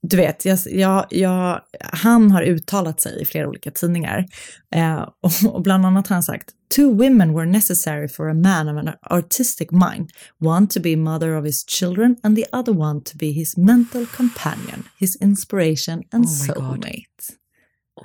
[0.02, 4.26] Du vet, jag, jag, jag, han har uttalat sig i flera olika tidningar
[4.74, 8.68] eh, och, och bland annat har han sagt Two women were necessary for a man
[8.68, 10.10] of an artistic mind.
[10.40, 14.06] One to be mother of his children and the other one to be his mental
[14.06, 17.32] companion, his inspiration and Oh soulmate.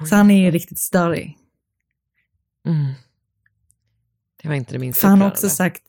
[0.09, 1.37] Så han är ju riktigt störig.
[2.65, 2.93] Mm.
[4.41, 5.81] Det var inte det minsta han har också sagt,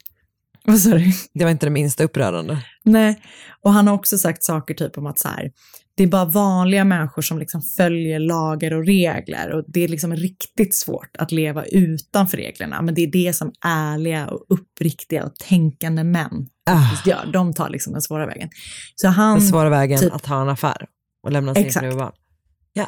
[0.69, 1.13] vad sa du?
[1.35, 2.65] Det var inte det minsta upprörande.
[2.85, 3.21] Nej,
[3.63, 5.53] och han har också sagt saker typ om att så här,
[5.97, 10.17] det är bara vanliga människor som liksom följer lagar och regler och det är liksom
[10.17, 12.83] riktigt svårt att leva utanför reglerna.
[12.83, 17.31] Men det är det som ärliga och uppriktiga och tänkande män faktiskt gör.
[17.33, 18.49] De tar liksom den svåra vägen.
[18.95, 20.87] Så han, Den svåra vägen typ- att ha en affär
[21.23, 21.87] och lämna sin Exakt.
[21.87, 22.13] fru barn.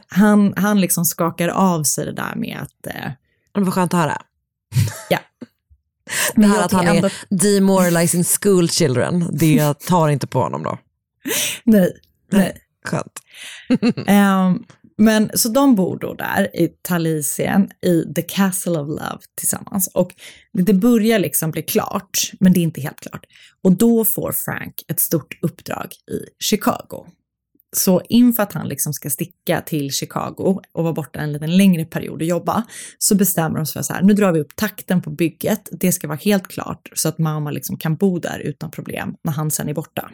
[0.07, 2.87] han, han liksom skakar av sig det där med att...
[2.95, 3.11] Eh,
[3.55, 4.23] Det var skönt att höra.
[5.11, 5.19] Ja.
[6.35, 10.63] Det här att han tycker är ändå- demoralizing school children, det tar inte på honom
[10.63, 10.79] då.
[11.65, 11.93] nej,
[12.33, 12.57] nej.
[12.85, 13.21] Skönt.
[14.07, 14.65] Ehm,
[14.99, 19.91] men så de bor då där i Talisien i The Castle of Love tillsammans.
[19.95, 20.11] Och
[20.53, 23.25] det börjar liksom bli klart, men det är inte helt klart.
[23.63, 27.07] Och då får Frank ett stort uppdrag i Chicago.
[27.77, 31.85] Så inför att han liksom ska sticka till Chicago och vara borta en liten längre
[31.85, 32.65] period och jobba,
[32.99, 35.69] så bestämmer de sig för så här, nu drar vi upp takten på bygget.
[35.73, 39.33] Det ska vara helt klart så att mamma liksom kan bo där utan problem när
[39.33, 40.11] han sen är borta.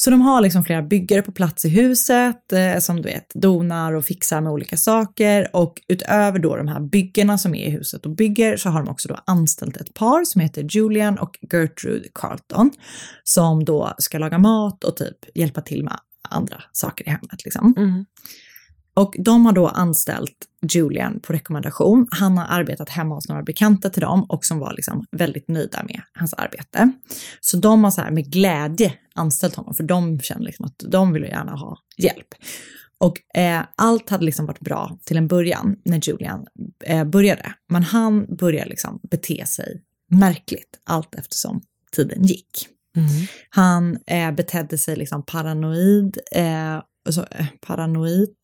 [0.00, 3.92] Så de har liksom flera byggare på plats i huset eh, som du vet donar
[3.92, 8.06] och fixar med olika saker och utöver då de här byggarna som är i huset
[8.06, 12.08] och bygger så har de också då anställt ett par som heter Julian och Gertrude
[12.14, 12.70] Carlton
[13.24, 15.98] som då ska laga mat och typ hjälpa till med
[16.30, 17.74] andra saker i hemmet liksom.
[18.94, 20.36] Och de har då anställt
[20.72, 22.08] Julian på rekommendation.
[22.10, 25.82] Han har arbetat hemma hos några bekanta till dem och som var liksom väldigt nöjda
[25.82, 26.92] med hans arbete.
[27.40, 31.12] Så de har så här med glädje anställt honom för de känner liksom att de
[31.12, 32.26] vill gärna ha hjälp.
[32.98, 36.46] Och eh, allt hade liksom varit bra till en början när Julian
[36.84, 37.54] eh, började.
[37.68, 41.60] Men han började liksom bete sig märkligt allt eftersom
[41.92, 42.68] tiden gick.
[43.50, 48.36] Han eh, betedde sig liksom paranoid, eh, alltså, eh, paranoid,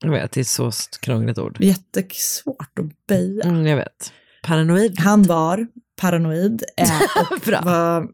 [0.00, 0.70] Jag vet, det är så
[1.02, 1.56] krångligt ord.
[1.60, 3.44] jättesvårt att böja.
[3.44, 4.12] Mm, jag vet.
[4.42, 4.98] Paranoid.
[5.00, 5.66] Han var
[6.00, 6.90] paranoid eh,
[7.30, 8.08] och var,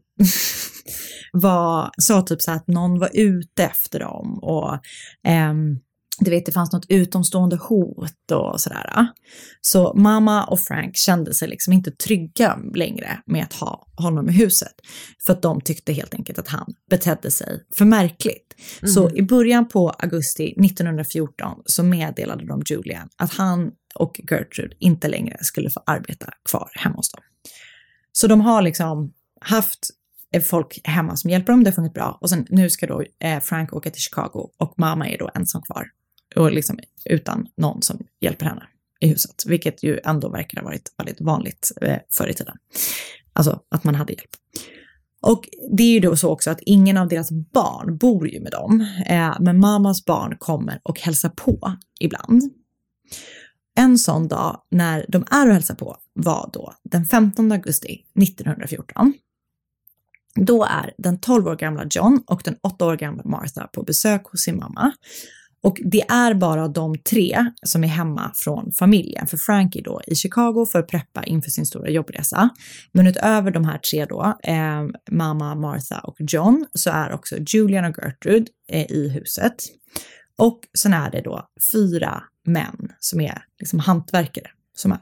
[1.41, 4.79] var, sa typ så att någon var ute efter dem och
[5.23, 5.79] ehm,
[6.19, 9.07] du vet, det fanns något utomstående hot och sådär.
[9.61, 14.31] Så mamma och Frank kände sig liksom inte trygga längre med att ha honom i
[14.31, 14.73] huset.
[15.25, 18.55] För att de tyckte helt enkelt att han betedde sig för märkligt.
[18.85, 19.15] Så Mhm.
[19.15, 25.37] i början på augusti 1914 så meddelade de Julian att han och Gertrude inte längre
[25.41, 27.23] skulle få arbeta kvar hemma hos dem.
[28.11, 29.79] Så de har liksom haft
[30.33, 32.17] eh, folk hemma som hjälper dem, det har fungerat bra.
[32.21, 35.61] Och sen nu ska då eh, Frank åka till Chicago och mamma är då ensam
[35.61, 35.85] kvar.
[36.35, 38.67] Och liksom utan någon som hjälper henne
[38.99, 42.55] i huset, vilket ju ändå verkar ha varit väldigt vanligt eh, förr i tiden.
[43.33, 44.29] Alltså att man hade hjälp.
[45.21, 48.51] Och det är ju då så också att ingen av deras barn bor ju med
[48.51, 52.43] dem, eh, men mammas barn kommer och hälsar på ibland.
[53.75, 59.13] En sån dag när de är och hälsar på var då den 15 augusti 1914.
[60.35, 64.25] Då är den 12 år gamla John och den 8 år gamla Martha på besök
[64.25, 64.91] hos sin mamma.
[65.61, 70.01] Och det är bara de tre som är hemma från familjen, för Frank är då
[70.07, 72.49] i Chicago för att preppa inför sin stora jobbresa.
[72.91, 77.85] Men utöver de här tre då, eh, mamma, Martha och John, så är också Julian
[77.85, 79.55] och Gertrude eh, i huset.
[80.37, 84.99] Och sen är det då fyra män som är liksom hantverkare som är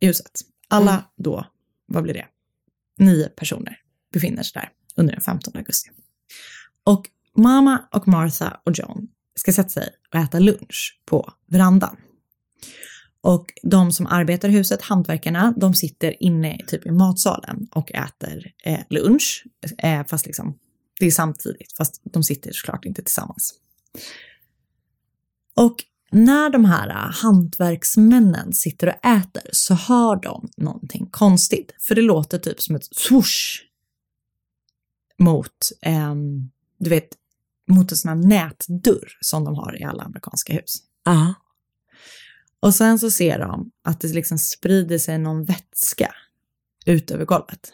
[0.00, 0.30] i huset.
[0.68, 1.46] Alla då,
[1.86, 2.26] vad blir det?
[2.98, 3.76] Nio personer
[4.12, 5.90] befinner sig där under den 15 augusti.
[6.84, 7.06] Och
[7.36, 9.08] mamma och Martha och John
[9.40, 11.96] ska sätta sig och äta lunch på verandan.
[13.22, 18.52] Och de som arbetar i huset, hantverkarna, de sitter inne typ i matsalen och äter
[18.64, 19.44] eh, lunch.
[19.78, 20.58] Eh, fast liksom,
[21.00, 23.54] det är samtidigt, fast de sitter såklart inte tillsammans.
[25.56, 25.76] Och
[26.10, 31.74] när de här äh, hantverksmännen sitter och äter så hör de någonting konstigt.
[31.78, 33.62] För det låter typ som ett swoosh
[35.18, 37.08] mot, ehm, du vet,
[37.70, 40.76] mot en sån här nätdörr som de har i alla amerikanska hus.
[41.04, 41.34] Ja.
[42.60, 46.14] Och sen så ser de att det liksom sprider sig någon vätska
[46.86, 47.72] ut över golvet.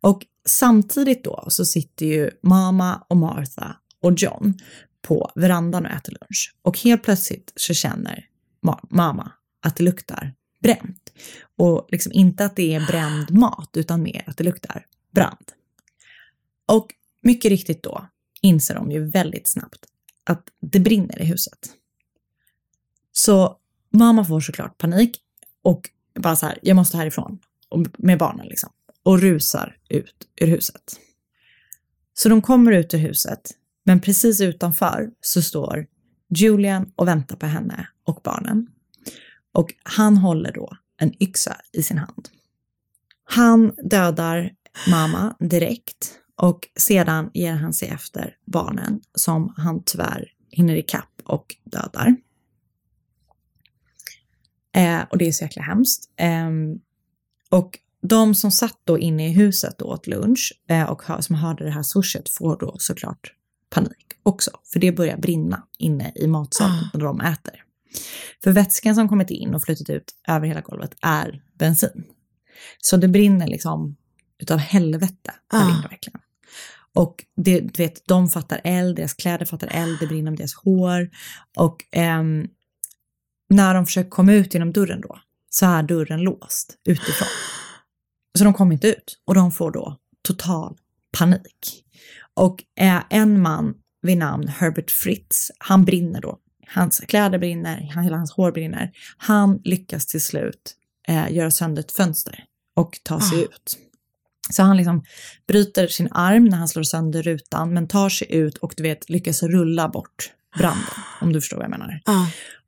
[0.00, 4.58] Och samtidigt då så sitter ju mamma och Martha och John
[5.02, 6.54] på verandan och äter lunch.
[6.62, 8.26] Och helt plötsligt så känner
[8.66, 11.12] ma- mamma att det luktar bränt.
[11.56, 15.52] Och liksom inte att det är bränd mat, utan mer att det luktar brand.
[16.68, 18.08] Och mycket riktigt då
[18.40, 19.86] inser de ju väldigt snabbt
[20.24, 21.58] att det brinner i huset.
[23.12, 23.56] Så
[23.90, 25.20] mamma får såklart panik
[25.62, 27.38] och bara så här, jag måste härifrån.
[27.68, 28.70] Och med barnen liksom.
[29.02, 31.00] Och rusar ut ur huset.
[32.14, 33.50] Så de kommer ut ur huset,
[33.84, 35.86] men precis utanför så står
[36.34, 38.66] Julian och väntar på henne och barnen.
[39.52, 42.28] Och han håller då en yxa i sin hand.
[43.24, 44.52] Han dödar
[44.90, 51.56] mamma direkt och sedan ger han sig efter barnen som han tyvärr hinner ikapp och
[51.64, 52.16] dödar.
[54.74, 56.10] Eh, och det är så jäkla hemskt.
[56.16, 56.80] Ehm,
[57.50, 61.36] och de som satt då inne i huset och åt lunch eh, och hör, som
[61.36, 63.34] hörde det här swishet får då såklart
[63.70, 64.50] panik också.
[64.72, 67.64] För det börjar brinna inne i matsalen när de äter.
[68.42, 72.04] För vätskan som kommit in och flyttat ut över hela golvet är bensin.
[72.78, 73.96] Så det brinner liksom
[74.38, 75.32] utav helvete.
[75.50, 76.20] Det brinner verkligen.
[76.94, 80.54] Och det, du vet, de fattar eld, deras kläder fattar eld, det brinner om deras
[80.54, 81.10] hår.
[81.56, 82.48] Och ehm,
[83.50, 85.18] när de försöker komma ut genom dörren då,
[85.50, 87.28] så är dörren låst utifrån.
[88.38, 90.76] Så de kommer inte ut och de får då total
[91.18, 91.84] panik.
[92.34, 96.38] Och eh, en man vid namn Herbert Fritz, han brinner då.
[96.66, 98.90] Hans kläder brinner, han- hela hans hår brinner.
[99.16, 100.76] Han lyckas till slut
[101.08, 102.44] eh, göra sönder ett fönster
[102.76, 103.42] och ta sig Ah.
[103.42, 103.78] ut.
[104.50, 105.04] Så han liksom
[105.48, 109.10] bryter sin arm när han slår sönder rutan, men tar sig ut och du vet
[109.10, 110.84] lyckas rulla bort branden,
[111.20, 112.00] om du förstår vad jag menar.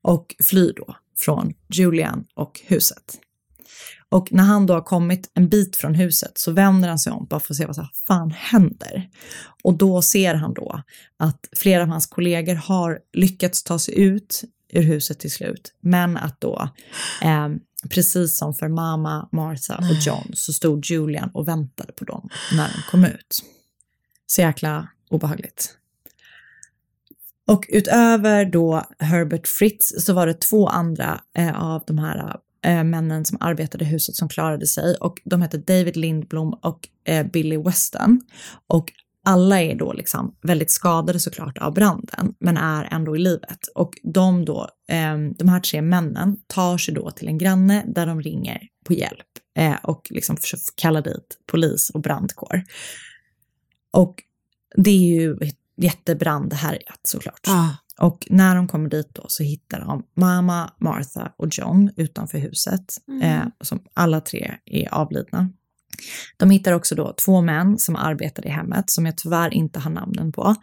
[0.02, 3.18] Och flyr då från Julian och huset.
[4.08, 7.26] Och när han då har kommit en bit från huset så vänder han sig om
[7.30, 9.08] bara för att se vad här fan händer.
[9.62, 10.82] Och då ser han då
[11.16, 15.74] att flera av hans kollegor har lyckats ta sig ut ur huset till slut.
[15.80, 16.68] Men att då,
[17.22, 17.48] eh,
[17.90, 22.68] precis som för mamma, Martha och John, så stod Julian och väntade på dem när
[22.68, 23.42] de kom ut.
[24.26, 25.76] Så jäkla obehagligt.
[27.46, 32.84] Och utöver då Herbert Fritz så var det två andra eh, av de här eh,
[32.84, 37.26] männen som arbetade i huset som klarade sig och de hette David Lindblom och eh,
[37.26, 38.20] Billy Weston.
[38.66, 38.92] Och
[39.24, 43.66] alla är då liksom väldigt skadade såklart av branden, men är ändå i livet.
[43.74, 48.06] Och de då, eh, de här tre männen tar sig då till en granne där
[48.06, 49.26] de ringer på hjälp
[49.58, 50.36] eh, och liksom
[50.76, 52.62] kalla dit polis och brandkår.
[53.92, 54.22] Och
[54.76, 55.38] det är ju
[55.76, 57.40] jättebrandhärjat såklart.
[57.98, 62.96] Och när de kommer dit då så hittar de mamma, Martha och John utanför huset.
[63.08, 63.22] Mm.
[63.22, 65.50] Eh, som alla tre är avlidna.
[66.36, 69.90] De hittar också då två män som arbetade i hemmet som jag tyvärr inte har
[69.90, 70.54] namnen på.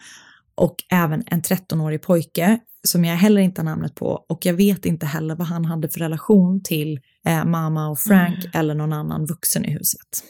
[0.56, 4.26] Och även en 13-årig pojke som jag heller inte har namnet på.
[4.30, 8.38] Och jag vet inte heller vad han hade för relation till eh, mamma och Frank
[8.46, 8.52] Mm.
[8.54, 10.24] eller någon annan vuxen i huset.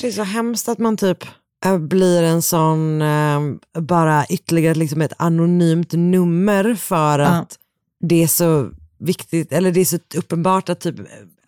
[0.00, 1.24] Det är så hemskt att man typ
[1.64, 3.40] eh, blir en sån, eh,
[3.80, 7.58] bara ytterligare liksom ett anonymt nummer för att
[8.00, 10.96] det är så viktigt, eller det är så uppenbart att typ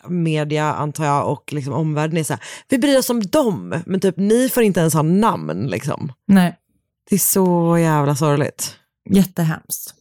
[0.09, 4.01] media antar jag och liksom omvärlden är så här, vi bryr oss om dem, men
[4.01, 6.13] typ ni får inte ens ha namn liksom.
[6.27, 6.59] Nej.
[7.11, 8.77] Det är så jävla sorgligt.
[9.11, 9.95] Jättehemskt.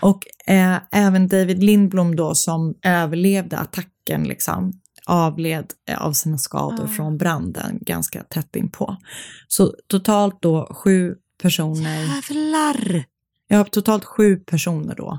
[0.00, 4.72] Och eh, även David Lindblom då som överlevde attacken liksom
[5.06, 8.96] avled eh, av sina skador från branden ganska tätt inpå.
[9.48, 12.00] Så totalt då sju personer.
[12.00, 13.04] Jävlar!
[13.48, 15.18] Ja, totalt sju personer då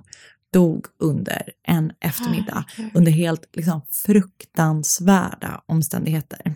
[0.55, 6.53] dog under en eftermiddag under helt liksom, fruktansvärda omständigheter.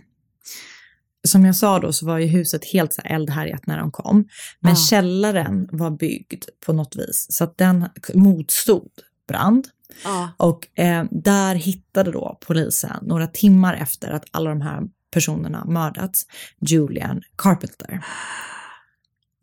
[1.27, 4.25] Som jag sa då så var ju huset helt så här eldhärjat när de kom.
[4.59, 4.75] Men Ja.
[4.75, 8.91] källaren var byggd på något vis så att den motstod
[9.27, 9.67] brand.
[10.03, 10.29] Ja.
[10.37, 14.81] Och eh, där hittade då polisen några timmar efter att alla de här
[15.13, 16.25] personerna mördats
[16.61, 18.03] Julian Carpenter.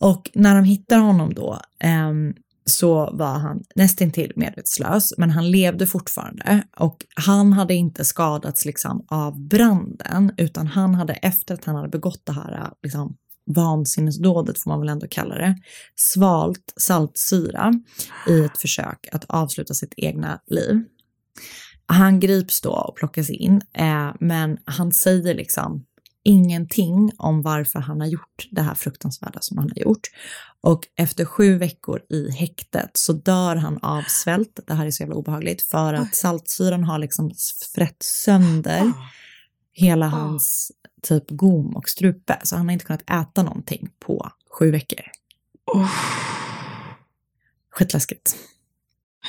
[0.01, 2.35] Och när de hittar honom då ehm,
[2.71, 9.07] så var han nästintill medvetslös, men han levde fortfarande och han hade inte skadats liksom
[9.09, 13.17] av branden, utan han hade efter att han hade begått det här liksom,
[13.55, 15.57] vansinnesdådet, får man väl ändå kalla det,
[15.97, 17.73] svalt saltsyra
[18.29, 20.85] i ett försök att avsluta sitt egna liv.
[21.87, 25.85] Han grips då och plockas in, eh, men han säger liksom
[26.27, 30.11] ingenting om varför han har gjort det här fruktansvärda som han har gjort.
[30.61, 34.61] Och efter sju veckor i häktet så dör han av svält.
[34.67, 37.31] Det här är så jävla obehagligt för att saltsyran har liksom
[37.75, 38.93] frätt sönder
[39.73, 40.73] hela hans
[41.03, 42.41] typ gom och strupe.
[42.43, 45.01] Så han har inte kunnat äta någonting på sju veckor.
[47.71, 48.37] Skitläskigt.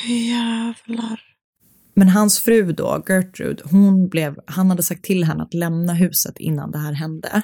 [0.08, 1.27] Jävlar.
[2.00, 6.38] Men hans fru då, Gertrude, hon blev, han hade sagt till henne att lämna huset
[6.38, 7.42] innan det här hände.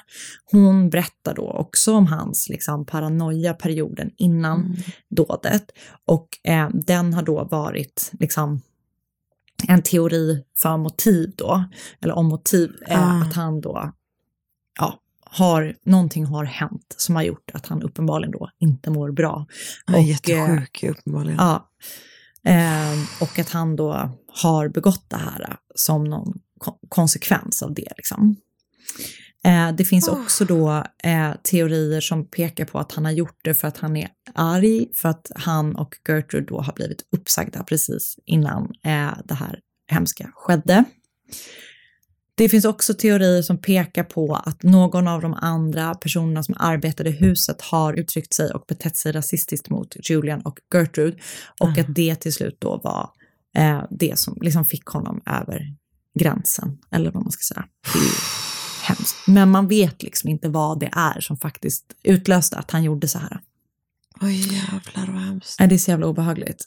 [0.52, 4.76] Hon berättar då också om hans liksom, paranoia-perioden innan
[5.10, 5.64] dådet.
[6.06, 8.60] Och eh, den har då varit liksom,
[9.68, 11.64] en teori för motiv då,
[12.00, 13.22] eller om motiv, eh, Ah.
[13.22, 13.92] att han då,
[14.78, 19.46] ja, har, någonting har hänt som har gjort att han uppenbarligen då inte mår bra.
[19.84, 21.36] Han är Och, jättesjuk uppenbarligen.
[21.38, 21.70] Ja.
[22.44, 27.88] Ehm, och att han då har begått det här som någon ko- konsekvens av det.
[27.96, 28.36] Liksom.
[29.44, 33.54] Eh, det finns också då eh, teorier som pekar på att han har gjort det
[33.54, 38.18] för att han är arg, för att han och Gertrude då har blivit uppsagda precis
[38.24, 39.58] innan eh, det här
[39.90, 40.84] hemska skedde.
[42.36, 47.10] Det finns också teorier som pekar på att någon av de andra personerna som arbetade
[47.10, 51.16] i huset har uttryckt sig och betett sig rasistiskt mot Julian och Gertrude
[51.60, 53.10] och att det till slut då var
[53.56, 55.74] eh, det som liksom fick honom över
[56.18, 57.64] gränsen, eller vad man ska säga.
[58.82, 59.16] Hemskt.
[59.26, 63.18] Men man vet liksom inte vad det är som faktiskt utlöste att han gjorde så
[63.18, 63.40] här.
[64.20, 65.58] Oj jävlar vad hemskt.
[65.58, 66.64] Det är så jävla obehagligt.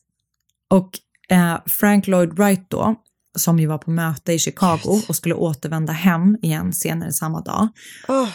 [0.70, 1.00] Och
[1.30, 2.96] eh, Frank Lloyd Wright då,
[3.38, 7.68] som ju var på möte i Chicago och skulle återvända hem igen senare samma dag,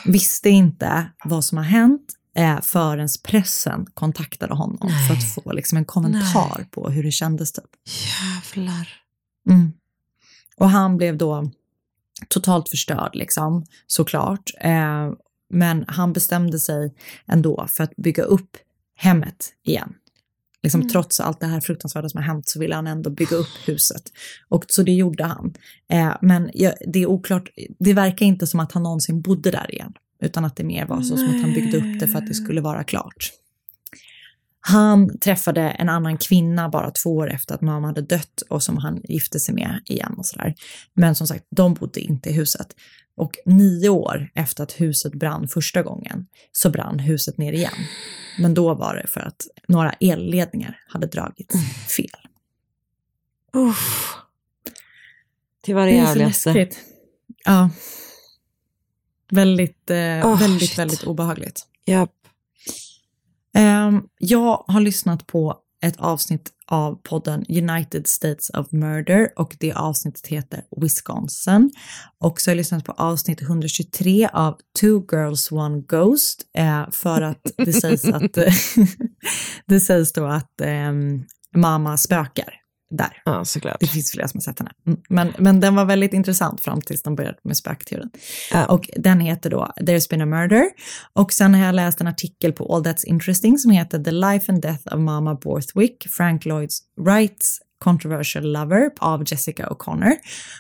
[0.05, 5.79] visste inte vad som har hänt eh, förrän pressen kontaktade honom för att få liksom,
[5.79, 7.53] en kommentar på hur det kändes.
[7.53, 7.65] Typ.
[7.85, 8.89] Jävlar.
[9.49, 9.73] Mm.
[10.57, 11.51] Och han blev då
[12.29, 14.51] totalt förstörd, liksom, såklart.
[14.61, 15.11] Eh,
[15.51, 16.95] men han bestämde sig
[17.27, 18.57] ändå för att bygga upp
[18.97, 19.95] hemmet igen.
[20.63, 20.91] Liksom, Mm.
[20.91, 24.03] Trots allt det här fruktansvärda som har hänt så ville han ändå bygga upp huset.
[24.49, 25.55] Och så det gjorde han.
[25.89, 27.49] Eh, men ja, det är oklart,
[27.79, 29.93] det verkar inte som att han någonsin bodde där igen.
[30.23, 32.35] Utan att det mer var så som att han byggde upp det för att det
[32.35, 33.33] skulle vara klart.
[34.61, 38.77] Han träffade en annan kvinna bara två år efter att mamma hade dött och som
[38.77, 40.55] han gifte sig med igen och sådär.
[40.95, 42.67] Men som sagt, de bodde inte i huset.
[43.15, 47.75] Och nio år efter att huset brann första gången så brann huset ner igen.
[48.39, 51.55] Men då var det för att några elledningar hade dragits
[51.97, 52.29] fel.
[53.53, 54.15] Uff.
[55.65, 56.69] Det var det, Det jävligaste.
[57.45, 57.71] Ja.
[59.31, 60.79] Väldigt, eh, Oh, väldigt, shit.
[60.79, 61.67] väldigt obehagligt.
[61.85, 62.11] Japp.
[63.55, 69.72] Ehm, jag har lyssnat på ett avsnitt av podden United States of Murder och det
[69.72, 71.70] avsnittet heter Wisconsin.
[72.18, 77.22] Och så har jag lyssnat på avsnitt 123 av Two Girls One Ghost eh, för
[77.22, 78.39] att det sägs att
[79.66, 80.93] det sägs då att eh,
[81.57, 82.62] mamma spökar
[82.97, 83.22] där.
[83.24, 83.76] Ja, såklart.
[83.80, 84.70] Det finns flera som har sett henne.
[84.86, 88.11] Mm, Men, men den var väldigt intressant fram tills de började med spökteorin.
[88.68, 90.64] Och den heter då There's been a murder.
[91.12, 94.53] Och sen har jag läst en artikel på All That's Interesting som heter The Life
[94.53, 100.12] and Death of Mama Borthwick, Frank Lloyds Wrights Controversial Lover av Jessica O'Connor.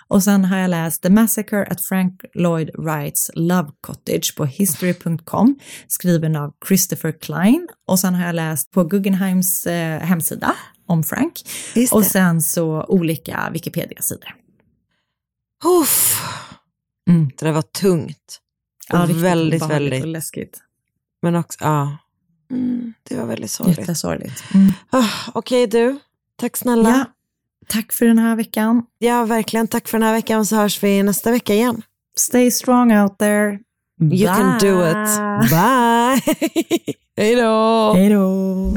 [0.08, 5.58] Och sen har jag läst The Massacre at Frank Lloyd Wrights Love Cottage på history.com
[5.88, 7.68] skriven av Christopher Klein.
[7.88, 10.54] Och sen har jag läst på Guggenheims eh, hemsida
[10.92, 11.40] om Frank.
[11.92, 14.34] Och sen så olika Wikipedia-sidor.
[15.82, 16.22] Uff.
[17.10, 17.30] Mm.
[17.38, 18.38] Det där var tungt.
[18.90, 20.02] Och Ja, riktigt väldigt, väldigt.
[20.02, 20.60] och läskigt.
[21.22, 21.96] Men också, ja.
[22.50, 23.78] Mm, det var väldigt sorgligt.
[23.78, 24.44] Jättesorgligt.
[24.54, 24.72] Mm.
[24.90, 25.98] Ah, Okej du,
[26.36, 26.88] tack snälla.
[26.90, 27.04] Ja,
[27.68, 28.82] tack för den här veckan.
[28.98, 29.68] Ja, verkligen.
[29.68, 31.82] Tack för den här veckan så hörs vi nästa vecka igen.
[32.18, 33.58] Stay strong out there.
[34.12, 35.18] You can do it.
[35.50, 36.34] Bye!
[37.16, 37.92] Hej då!
[37.96, 38.74] Hej då!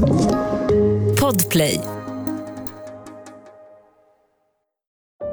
[1.20, 1.80] Podplay.